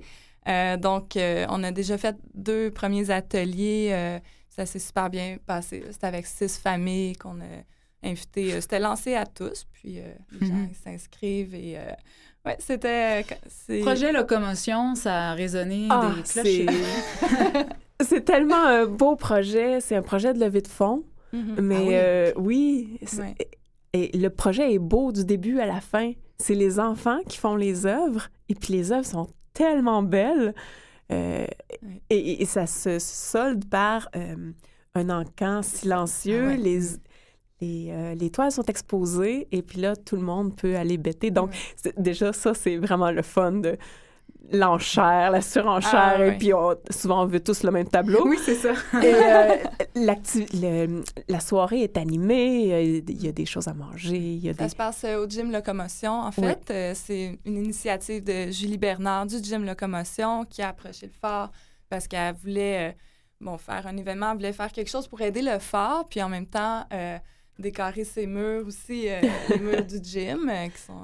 [0.47, 4.19] Euh, donc, on a déjà fait deux premiers ateliers.
[4.49, 5.83] ça s'est super bien passé.
[5.91, 7.63] C'était avec six familles qu'on a
[8.03, 8.59] invitées.
[8.61, 9.99] C'était lancé à tous, puis
[10.31, 10.67] les gens Mhm.
[10.71, 11.77] ils s'inscrivent et...
[12.49, 13.25] ouais, c'était...
[13.69, 16.11] euh, Projet Locomotion, ça a résonné Ah,
[16.43, 16.65] des
[18.01, 18.25] c'est...
[18.25, 19.81] tellement un beau projet.
[19.81, 21.03] C'est un projet de levée de fonds.
[21.33, 21.55] Mhm.
[21.61, 21.89] Mais Ah oui?
[21.93, 23.35] euh, oui, Ouais.
[23.93, 26.13] et le projet est beau du début à la fin.
[26.37, 30.53] C'est les enfants qui font les œuvres, et puis les œuvres sont tellement belles.
[31.11, 31.45] Euh,
[32.09, 34.51] et, et ça se solde par euh,
[34.95, 36.45] un encan silencieux.
[36.45, 36.57] Ah ouais.
[36.57, 36.79] Les,
[37.61, 41.29] les, euh, les toiles sont exposées, et puis là, tout le monde peut aller bêter.
[41.31, 41.51] Donc,
[41.85, 41.93] Ouais.
[41.97, 43.77] déjà, ça, c'est vraiment le fun de
[44.51, 48.25] l'enchère, la surenchère, Ah, et puis on- souvent on veut tous le même tableau.
[48.27, 48.71] Oui, c'est ça.
[49.03, 49.55] Et euh,
[49.95, 54.53] le- la soirée est animée, il y a des choses à manger, il y a
[54.53, 54.69] Ça des...
[54.69, 56.95] se passe euh, au Gym Locomotion, en fait.
[56.95, 61.51] C'est une initiative de Julie Bernard du Gym Locomotion qui a approché le phare
[61.89, 62.95] parce qu'elle voulait
[63.41, 66.29] bon, faire un événement, elle voulait faire quelque chose pour aider le phare, puis en
[66.29, 67.17] même temps euh,
[67.59, 71.01] décorer ses murs aussi, euh, les murs du gym euh, qui, sont,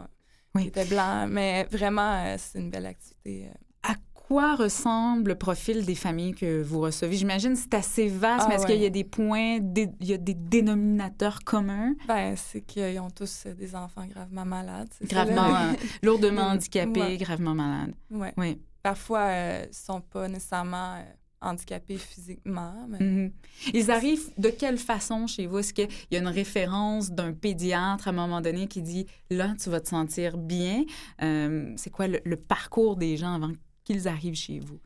[0.55, 0.63] Oui.
[0.63, 1.29] qui étaient blancs.
[1.29, 3.47] Mais vraiment, euh, c'est une belle activité.
[3.47, 3.53] euh.
[3.83, 7.15] À quoi ressemble le profil des familles que vous recevez?
[7.15, 10.07] J'imagine que c'est assez vaste, Ah, mais est-ce qu'il y a des points, des- il
[10.07, 11.93] y a des dénominateurs communs?
[12.07, 14.87] Ben, c'est qu'ils ont tous euh, des enfants gravement malades.
[14.99, 17.17] ça, Gravement, euh, lourdement handicapés, Ouais.
[17.17, 17.93] gravement malades.
[18.09, 18.33] Ouais.
[18.37, 18.59] Oui.
[18.81, 21.03] Parfois, euh, ils ne sont pas nécessairement euh,
[21.45, 23.31] handicapés physiquement, mais Mhm.
[23.73, 25.59] Ils arrivent de quelle façon chez vous?
[25.59, 29.53] Est-ce qu'il y a une référence d'un pédiatre à un moment donné qui dit là,
[29.61, 30.83] tu vas te sentir bien?
[31.21, 33.51] Euh, c'est quoi le, le parcours des gens avant
[33.83, 34.79] qu'ils arrivent chez vous?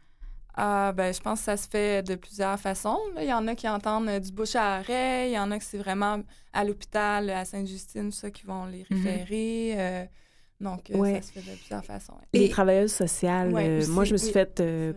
[0.61, 2.97] Ah, ben, je pense que ça se fait de plusieurs façons.
[3.15, 3.23] là.
[3.23, 5.57] Il y en a qui entendent euh, du bouche à oreille, il y en a
[5.57, 8.97] que c'est vraiment à l'hôpital, à Sainte-Justine, ça, qui vont les Mhm.
[8.97, 9.73] référer.
[9.77, 10.05] euh,
[10.59, 11.13] donc, euh, Ouais.
[11.15, 12.11] ça se fait de plusieurs façons.
[12.13, 12.27] ouais.
[12.33, 14.91] Les Et- travailleuses sociales, Ouais, euh, moi je me suis oui, faite euh,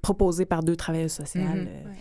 [0.00, 1.62] proposer par deux travailleuses sociales.
[1.62, 1.68] Mhm.
[1.68, 1.96] euh, Ouais.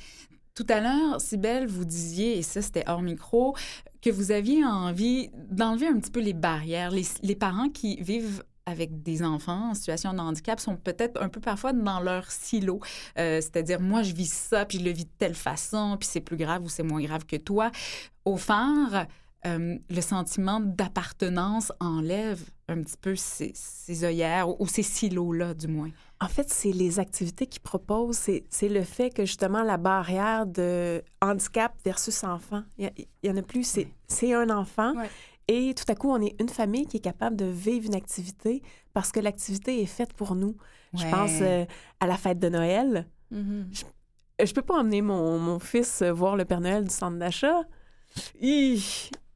[0.55, 3.55] Tout à l'heure, Sybelle, vous disiez, et ça c'était hors micro,
[4.01, 6.91] que vous aviez envie d'enlever un petit peu les barrières.
[6.91, 11.29] Les, les parents qui vivent avec des enfants en situation de handicap sont peut-être un
[11.29, 12.79] peu parfois dans leur silo.
[13.17, 16.21] Euh, C'est-à-dire, moi, je vis ça, puis je le vis de telle façon, puis c'est
[16.21, 17.71] plus grave ou c'est moins grave que toi.
[18.25, 19.07] Au phare,
[19.45, 25.53] euh, le sentiment d'appartenance enlève un petit peu ces, ces œillères ou, ou ces silos-là,
[25.53, 25.89] du moins.
[26.21, 30.45] En fait, c'est les activités qu'ils proposent, c'est c'est le fait que justement la barrière
[30.45, 32.91] de handicap versus enfant, il
[33.23, 34.93] y, en a plus, c'est c'est un enfant.
[34.95, 35.09] Ouais.
[35.47, 38.61] Et tout à coup, on est une famille qui est capable de vivre une activité
[38.93, 40.55] parce que l'activité est faite pour nous.
[40.93, 41.11] Je Ouais.
[41.11, 41.65] pense euh,
[41.99, 43.07] à la fête de Noël.
[43.31, 43.71] Mhm.
[44.41, 47.61] Euh, Je peux pas emmener mon, mon fils voir le Père Noël du centre d'achat.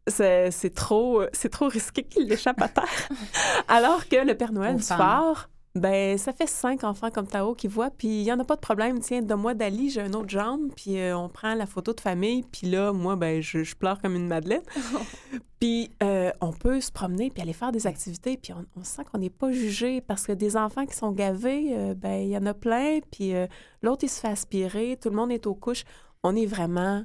[0.08, 3.10] C'est c'est trop, c'est trop risqué qu'il l'échappe à terre.
[3.68, 4.98] Alors que le Père Noël Aux du femmes.
[4.98, 8.44] phare, ben ça fait cinq enfants comme Tao qui voient, puis il y en a
[8.44, 9.00] pas de problème.
[9.00, 12.44] Tiens, donne-moi Dali, j'ai une autre jambe, puis euh, on prend la photo de famille,
[12.44, 14.62] puis là, moi, ben je, je pleure comme une madeleine.
[15.60, 19.02] puis euh, on peut se promener, puis aller faire des activités, puis on, on sent
[19.12, 22.38] qu'on n'est pas jugé parce que des enfants qui sont gavés, euh, ben il y
[22.38, 23.34] en a plein, puis
[23.82, 25.86] l'autre il se fait aspirer, tout le monde est aux couches.
[26.22, 27.04] On est vraiment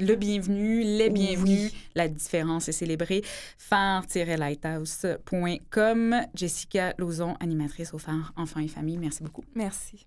[0.00, 1.78] Le bienvenu, les bienvenus, Oui.
[1.96, 3.22] la différence est célébrée.
[3.58, 6.20] phare-lighthouse.com.
[6.36, 9.42] Jessica Lauzon, animatrice au phare Enfants et Famille, merci beaucoup.
[9.56, 10.06] Merci.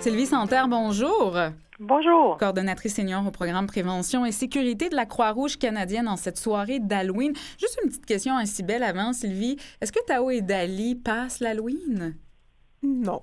[0.00, 1.36] Sylvie Santerre, bonjour.
[1.82, 2.36] Bonjour.
[2.36, 7.32] Coordonnatrice senior au programme Prévention et Sécurité de la Croix-Rouge canadienne en cette soirée d'Halloween.
[7.58, 9.56] Juste une petite question à Cybelle avant, Sylvie.
[9.80, 12.14] Est-ce que Tao et Dali passent l'Halloween?
[12.82, 13.22] Non.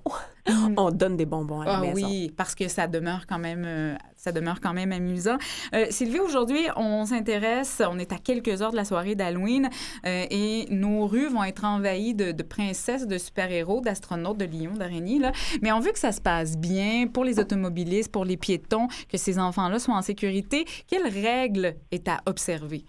[0.76, 1.94] on donne des bonbons à la Ah maison.
[1.94, 5.36] oui, parce que ça demeure quand même, euh, ça demeure quand même amusant.
[5.74, 9.68] Euh, Sylvie, aujourd'hui, on s'intéresse, on est à quelques heures de la soirée d'Halloween
[10.06, 14.74] euh, et nos rues vont être envahies de, de princesses, de super-héros, d'astronautes, de lions,
[14.74, 15.20] d'araignées.
[15.62, 19.18] Mais on veut que ça se passe bien pour les automobilistes, pour les piétons, que
[19.18, 20.64] ces enfants-là soient en sécurité.
[20.86, 22.84] Quelle règle est à observer?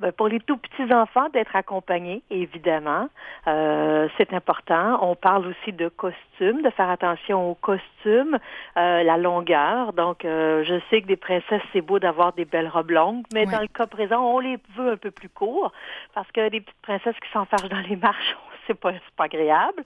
[0.00, 3.08] Ben, pour les tout petits enfants, d'être accompagnés, évidemment,
[3.46, 4.98] Euh, c'est important.
[5.00, 8.38] On parle aussi de costumes, de faire attention aux costumes,
[8.76, 9.94] euh, la longueur.
[9.94, 13.46] Donc, euh, je sais que des princesses, c'est beau d'avoir des belles robes longues, mais
[13.46, 15.72] dans le cas présent, on les veut un peu plus courts
[16.14, 18.36] parce que les petites princesses qui s'enfargent dans les marches,
[18.66, 19.82] c'est pas, c'est pas agréable.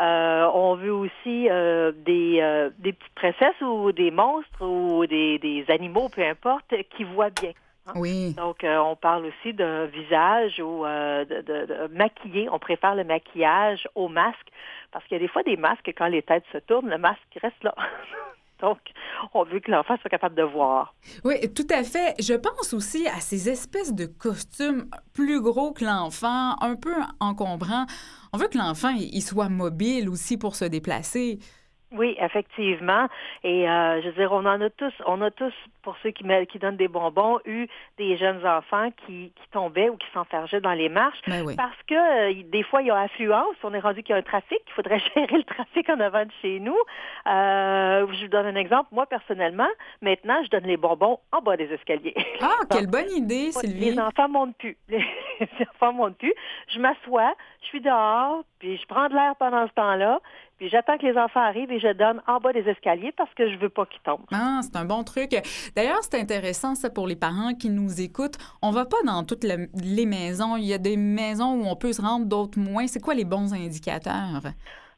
[0.00, 5.38] Euh, on veut aussi euh, des, euh, des petites princesses ou des monstres ou des,
[5.38, 7.52] des animaux, peu importe, qui voient bien.
[7.96, 8.34] Oui.
[8.34, 12.48] Donc, euh, on parle aussi d'un visage ou euh, de, de- de maquillé.
[12.50, 14.48] On préfère le maquillage au masque
[14.92, 17.20] parce qu'il y a des fois des masques, quand les têtes se tournent, le masque
[17.42, 17.74] reste là.
[18.60, 18.78] Donc,
[19.32, 20.94] on veut que l'enfant soit capable de voir.
[21.24, 22.14] Oui, tout à fait.
[22.20, 27.86] Je pense aussi à ces espèces de costumes plus gros que l'enfant, un peu encombrants.
[28.34, 31.38] On veut que l'enfant il soit mobile aussi pour se déplacer.
[31.92, 33.08] Oui, effectivement.
[33.42, 36.24] Et euh, je veux dire, on en a tous, on a tous, pour ceux qui,
[36.48, 37.66] qui donnent des bonbons, eu
[37.98, 41.20] des jeunes enfants qui, qui tombaient ou qui s'enfargeaient dans les marches.
[41.26, 41.56] Ben oui.
[41.56, 43.56] Parce que euh, des fois, il y a affluence.
[43.64, 44.60] On est rendu qu'il y a un trafic.
[44.68, 46.76] Il faudrait gérer le trafic en avant de chez nous.
[47.26, 48.88] Euh, je vous donne un exemple.
[48.92, 49.68] Moi, personnellement,
[50.00, 52.14] maintenant, je donne les bonbons en bas des escaliers.
[52.40, 53.90] Ah, quelle bonne idée, Sylvie.
[53.90, 54.76] Les enfants montent plus.
[54.88, 56.34] Les enfants montent plus.
[56.68, 60.20] Je m'assois, je suis dehors, puis je prends de l'air pendant ce temps-là.
[60.58, 63.50] Puis j'attends que les enfants arrivent et je donne en bas des escaliers parce que
[63.50, 64.26] je veux pas qu'ils tombent.
[64.32, 65.30] Ah, c'est un bon truc.
[65.74, 68.36] D'ailleurs, c'est intéressant ça pour les parents qui nous écoutent.
[68.60, 70.56] On va pas dans toutes les maisons.
[70.56, 72.86] Il y a des maisons où on peut se rendre, d'autres moins.
[72.86, 74.42] C'est quoi les bons indicateurs?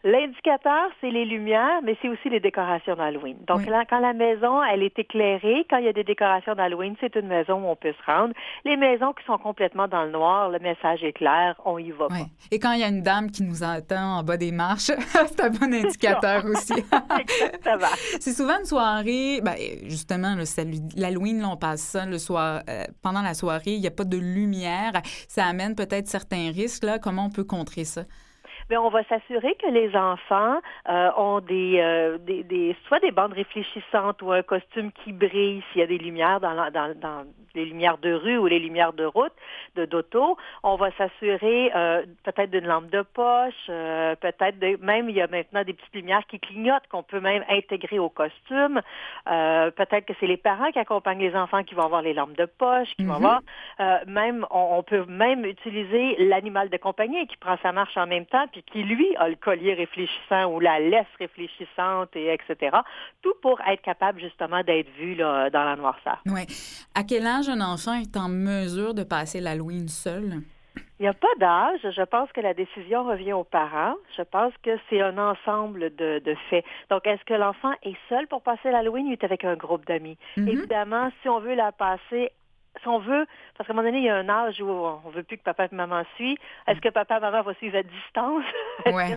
[0.05, 3.37] L'indicateur, c'est les lumières, mais c'est aussi les décorations d'Halloween.
[3.47, 6.97] Donc, là, quand la maison, elle est éclairée, quand il y a des décorations d'Halloween,
[7.01, 8.35] c'est une maison où on peut se rendre.
[8.65, 12.09] Les maisons qui sont complètement dans le noir, le message est clair, on y va
[12.09, 12.15] pas.
[12.51, 14.91] Et quand il y a une dame qui nous attend en bas des marches,
[15.27, 16.73] c'est un bon indicateur aussi.
[17.21, 17.87] Exactement.
[18.19, 20.35] c'est souvent une soirée, ben, justement,
[20.97, 24.17] l'Halloween, on passe ça le soir, euh, pendant la soirée, il n'y a pas de
[24.17, 24.93] lumière.
[25.29, 26.85] Ça amène peut-être certains risques.
[26.85, 26.99] Là.
[26.99, 28.03] Comment on peut contrer ça?
[28.73, 30.59] Bien, on va s'assurer que les enfants
[30.89, 35.63] euh, ont des, euh, des, des, soit des bandes réfléchissantes ou un costume qui brille
[35.71, 38.59] s'il y a des lumières dans, la, dans, dans les lumières de rue ou les
[38.59, 39.33] lumières de route,
[39.77, 40.37] de d'auto.
[40.63, 45.27] On va s'assurer euh, peut-être d'une lampe de poche, euh, peut-être même il y a
[45.27, 48.81] maintenant des petites lumières qui clignotent qu'on peut même intégrer au costume.
[49.31, 52.37] Euh, peut-être que c'est les parents qui accompagnent les enfants qui vont avoir les lampes
[52.37, 53.41] de poche, qui vont avoir
[53.79, 54.09] mm-hmm.
[54.09, 58.27] même on, on, peut même utiliser l'animal de compagnie qui prend sa marche en même
[58.27, 62.77] temps puis qui lui a le collier réfléchissant ou la laisse réfléchissante et etc.
[63.23, 66.21] Tout pour être capable justement d'être vu là, dans la noirceur.
[66.27, 66.47] Ouais.
[66.95, 70.43] À quel âge un enfant est en mesure de passer l'Halloween seul?
[70.99, 71.81] Il n'y a pas d'âge.
[71.83, 73.97] Je pense que la décision revient aux parents.
[74.17, 76.65] Je pense que c'est un ensemble de, de faits.
[76.91, 80.17] Donc, est-ce que l'enfant est seul pour passer l'Halloween ou est avec un groupe d'amis?
[80.37, 80.49] Mm-hmm.
[80.49, 82.31] Évidemment, si on veut la passer
[82.81, 85.11] si on veut, parce qu'à un moment donné, il y a un âge où on
[85.11, 86.39] veut plus que papa et maman suivent.
[86.67, 88.45] Est-ce que papa et maman vont suivre à distance?
[88.87, 89.17] Ouais.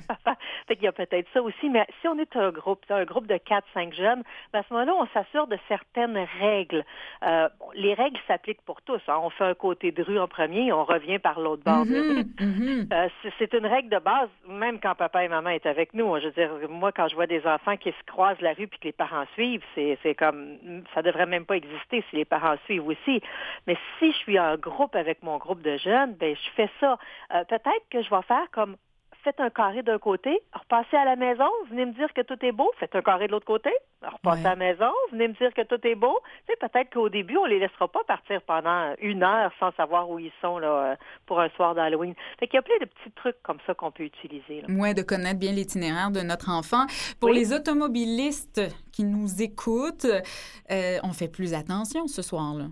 [0.68, 1.70] Fait qu'il y a peut-être ça aussi.
[1.70, 4.22] Mais si on est un groupe, un groupe de 4-5 jeunes,
[4.53, 6.86] ben à ce moment-là, on s'assure de certaines règles.
[7.24, 9.01] Euh, les règles s'appliquent pour tous.
[9.08, 9.20] Hein.
[9.24, 12.24] On fait un côté de rue en premier, on revient par l'autre bord de rue.
[12.24, 12.88] Mm-hmm.
[12.95, 16.20] Euh, c'est une règle de base, même quand papa et maman est avec nous.
[16.20, 18.80] Je veux dire, moi, quand je vois des enfants qui se croisent la rue puis
[18.80, 22.88] que les parents suivent, c'est comme ça devrait même pas exister si les parents suivent
[22.88, 23.22] aussi.
[23.68, 26.98] Mais si je suis en groupe avec mon groupe de jeunes, ben je fais ça.
[27.34, 28.78] Euh, peut-être que je vais faire comme
[29.26, 32.52] faites un carré d'un côté, repassez à la maison, venez me dire que tout est
[32.52, 33.72] beau, faites un carré de l'autre côté,
[34.04, 36.20] repassez à la maison, venez me dire que tout est beau.
[36.46, 40.10] Tu sais, peut-être qu'au début, on les laissera pas partir pendant une heure sans savoir
[40.12, 42.14] où ils sont là, euh, pour un soir d'Halloween.
[42.39, 44.64] Fait qu'il y a plein de petits trucs comme ça qu'on peut utiliser.
[44.70, 46.86] Oui, de connaître bien l'itinéraire de notre enfant.
[47.20, 48.62] Pour les automobilistes
[48.93, 52.66] qui nous écoutent, euh, on fait plus attention ce soir-là.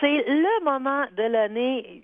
[0.00, 2.02] C'est le moment de l'année,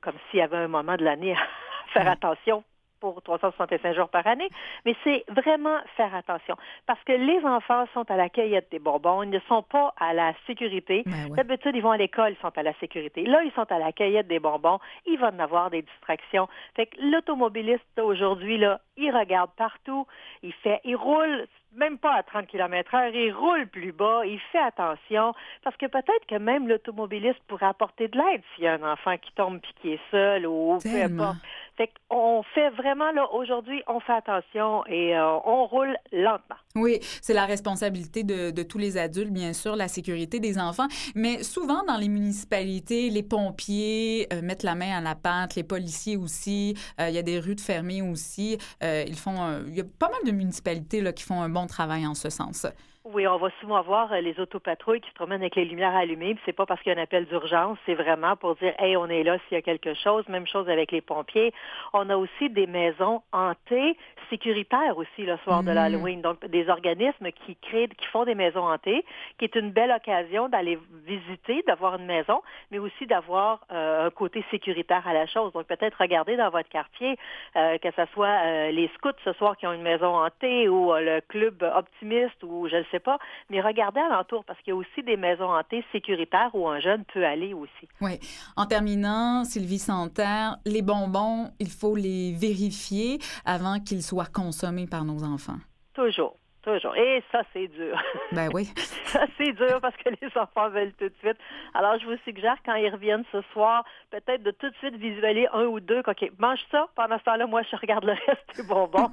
[0.00, 2.64] comme s'il y avait un moment de l'année à faire attention
[3.04, 4.48] pour 365 jours par année,
[4.86, 6.56] mais c'est vraiment faire attention
[6.86, 10.14] parce que les enfants sont à la cueillette des bonbons, ils ne sont pas à
[10.14, 11.02] la sécurité.
[11.04, 13.26] Ben D'habitude, ils vont à l'école, ils sont à la sécurité.
[13.26, 16.48] Là, ils sont à la cueillette des bonbons, ils vont en avoir des distractions.
[16.76, 20.06] Fait que l'automobiliste aujourd'hui là, il regarde partout,
[20.42, 21.46] il fait, il roule
[21.76, 25.86] même pas à 30 km heure, il roule plus bas, il fait attention, parce que
[25.86, 29.60] peut-être que même l'automobiliste pourrait apporter de l'aide s'il y a un enfant qui tombe
[29.60, 31.38] puis qui est seul ou peu importe.
[31.76, 36.56] Fait qu'on fait vraiment, là, aujourd'hui, on fait attention et euh, on roule lentement.
[36.76, 40.86] Oui, c'est la responsabilité de, tous les adultes, bien sûr, la sécurité des enfants.
[41.16, 45.64] Mais souvent, dans les municipalités, les pompiers euh, mettent la main à la pâte, les
[45.64, 46.76] policiers aussi.
[47.00, 48.56] Euh, il y a des rues fermées aussi.
[48.80, 52.06] ils font, il y a pas mal de municipalités là, qui font un bon travail
[52.06, 52.66] en ce sens.
[53.06, 56.38] Oui, on va souvent voir euh, les autopatrouilles qui se promènent avec les lumières allumées.
[56.46, 59.08] C'est pas parce qu'il y a un appel d'urgence, c'est vraiment pour dire, hey, on
[59.08, 60.26] est là s'il y a quelque chose.
[60.28, 61.52] Même chose avec les pompiers.
[61.92, 63.98] On a aussi des maisons hantées,
[64.30, 65.74] sécuritaires aussi le soir de mmh.
[65.74, 66.22] l'Halloween.
[66.22, 69.04] Donc des organismes qui créent, qui font des maisons hantées,
[69.38, 74.10] qui est une belle occasion d'aller visiter, d'avoir une maison, mais aussi d'avoir euh, un
[74.10, 75.52] côté sécuritaire à la chose.
[75.52, 77.18] Donc peut-être regarder dans votre quartier
[77.56, 80.92] euh, que ce soit euh, les scouts ce soir qui ont une maison hantée ou
[80.94, 83.18] le club optimiste ou je ne sais pas,
[83.50, 87.04] mais regardez alentour parce qu'il y a aussi des maisons hantées sécuritaires où un jeune
[87.12, 87.88] peut aller aussi.
[88.00, 88.18] Oui.
[88.56, 95.04] En terminant, Sylvie Santerre, les bonbons, il faut les vérifier avant qu'ils soient consommés par
[95.04, 95.58] nos enfants.
[95.94, 96.36] Toujours.
[96.64, 96.96] Toujours.
[96.96, 98.02] Et ça, c'est dur.
[98.32, 98.64] Ben oui.
[99.04, 101.36] ça, c'est dur parce que les enfants veulent tout de suite.
[101.74, 105.46] Alors, je vous suggère, quand ils reviennent ce soir, peut-être de tout de suite visualiser
[105.52, 106.00] un ou deux.
[106.06, 106.88] OK, mange ça.
[106.96, 109.10] Pendant ce temps-là, moi, je regarde le reste des bonbons.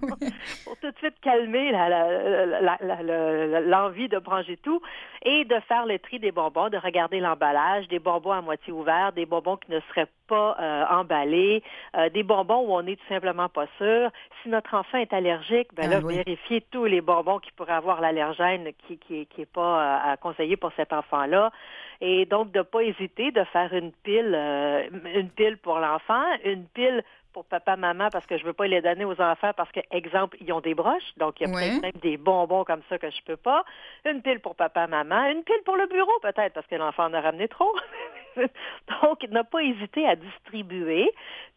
[0.63, 1.71] pour tout de suite calmer
[3.67, 4.81] l'envie de manger tout
[5.23, 9.11] et de faire le tri des bonbons, de regarder l'emballage, des bonbons à moitié ouverts,
[9.11, 11.61] des bonbons qui ne seraient pas euh, emballés,
[11.97, 14.09] euh, des bonbons où on n'est tout simplement pas sûr.
[14.41, 18.71] Si notre enfant est allergique, ben là, vérifiez tous les bonbons il pourrait avoir l'allergène
[18.87, 21.51] qui qui qui est pas euh, conseillé pour cet enfant-là.
[22.01, 26.23] Et donc de ne pas hésiter de faire une pile, euh, une pile pour l'enfant,
[26.43, 29.71] une pile pour papa, maman, parce que je veux pas les donner aux enfants parce
[29.71, 32.81] que, exemple, ils ont des broches, donc il y a peut-être même des bonbons comme
[32.89, 33.63] ça que je peux pas.
[34.05, 37.13] Une pile pour papa, maman, une pile pour le bureau peut-être parce que l'enfant en
[37.13, 37.73] a ramené trop.
[39.03, 41.09] donc, n'a pas hésité à distribuer.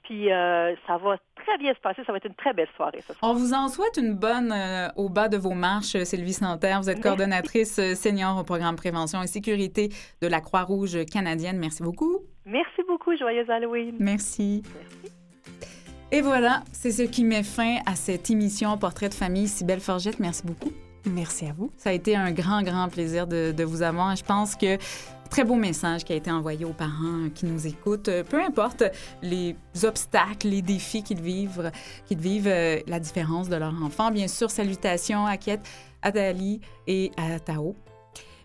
[0.05, 2.03] Puis euh, ça va très bien se passer.
[2.05, 3.31] Ça va être une très belle soirée ce soir.
[3.31, 6.81] On vous en souhaite une bonne euh, au bas de vos marches, Sylvie Santerre.
[6.83, 9.89] Vous êtes coordonnatrice euh, senior au programme prévention et sécurité
[10.21, 11.59] de la Croix-Rouge canadienne.
[11.59, 12.19] Merci beaucoup.
[12.45, 13.17] Merci beaucoup.
[13.17, 13.97] Joyeuse Halloween.
[13.99, 14.63] Merci.
[14.75, 15.15] Merci.
[16.13, 19.49] Et voilà, c'est ce qui met fin à cette émission Portrait de famille.
[19.49, 20.71] Sybelle Forgette, merci beaucoup.
[21.07, 21.71] Merci à vous.
[21.77, 24.17] Ça a été un grand, grand plaisir de, vous avoir.
[24.17, 24.79] Je pense que
[25.31, 28.11] très beau message qui a été envoyé aux parents qui nous écoutent.
[28.29, 28.85] Peu importe
[29.23, 31.71] les obstacles, les défis qu'ils vivent,
[32.07, 34.11] qu'ils vivent euh, la différence de leur enfant.
[34.11, 35.61] Bien sûr, salutations à Kiet,
[36.03, 37.75] à Dali et à Tao.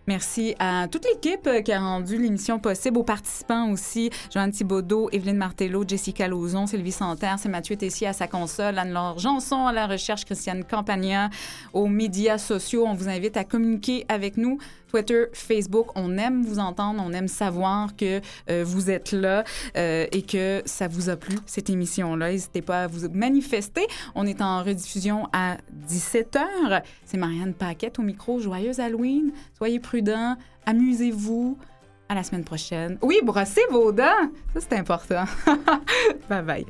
[0.06, 5.08] Merci à toute l'équipe euh, qui a rendu l'émission possible, aux participants aussi, Joanne Thibaudot,
[5.12, 9.72] Evelyne Martello, Jessica Lauzon, Sylvie Santerre, c'est Mathieu Tessier à sa console, Anne-Laure Janson à
[9.72, 11.30] la recherche, Christiane Campagna,
[11.72, 12.86] aux médias sociaux.
[12.86, 14.58] On vous invite à communiquer avec nous.
[14.90, 18.20] Twitter, Facebook, on aime vous entendre, on aime savoir que
[18.50, 19.44] euh, vous êtes là
[19.76, 22.32] euh, et que ça vous a plu, cette émission-là.
[22.32, 23.86] N'hésitez pas à vous manifester.
[24.16, 26.82] On est en rediffusion à 17h.
[27.04, 28.40] C'est Marianne Paquette au micro.
[28.40, 29.32] Joyeuse Halloween.
[29.56, 30.36] Soyez prudents.
[30.66, 31.56] Amusez-vous.
[32.08, 32.98] À la semaine prochaine.
[33.02, 34.32] Oui, brossez vos dents.
[34.54, 35.24] Ça, c'est important.
[36.28, 36.66] bye bye.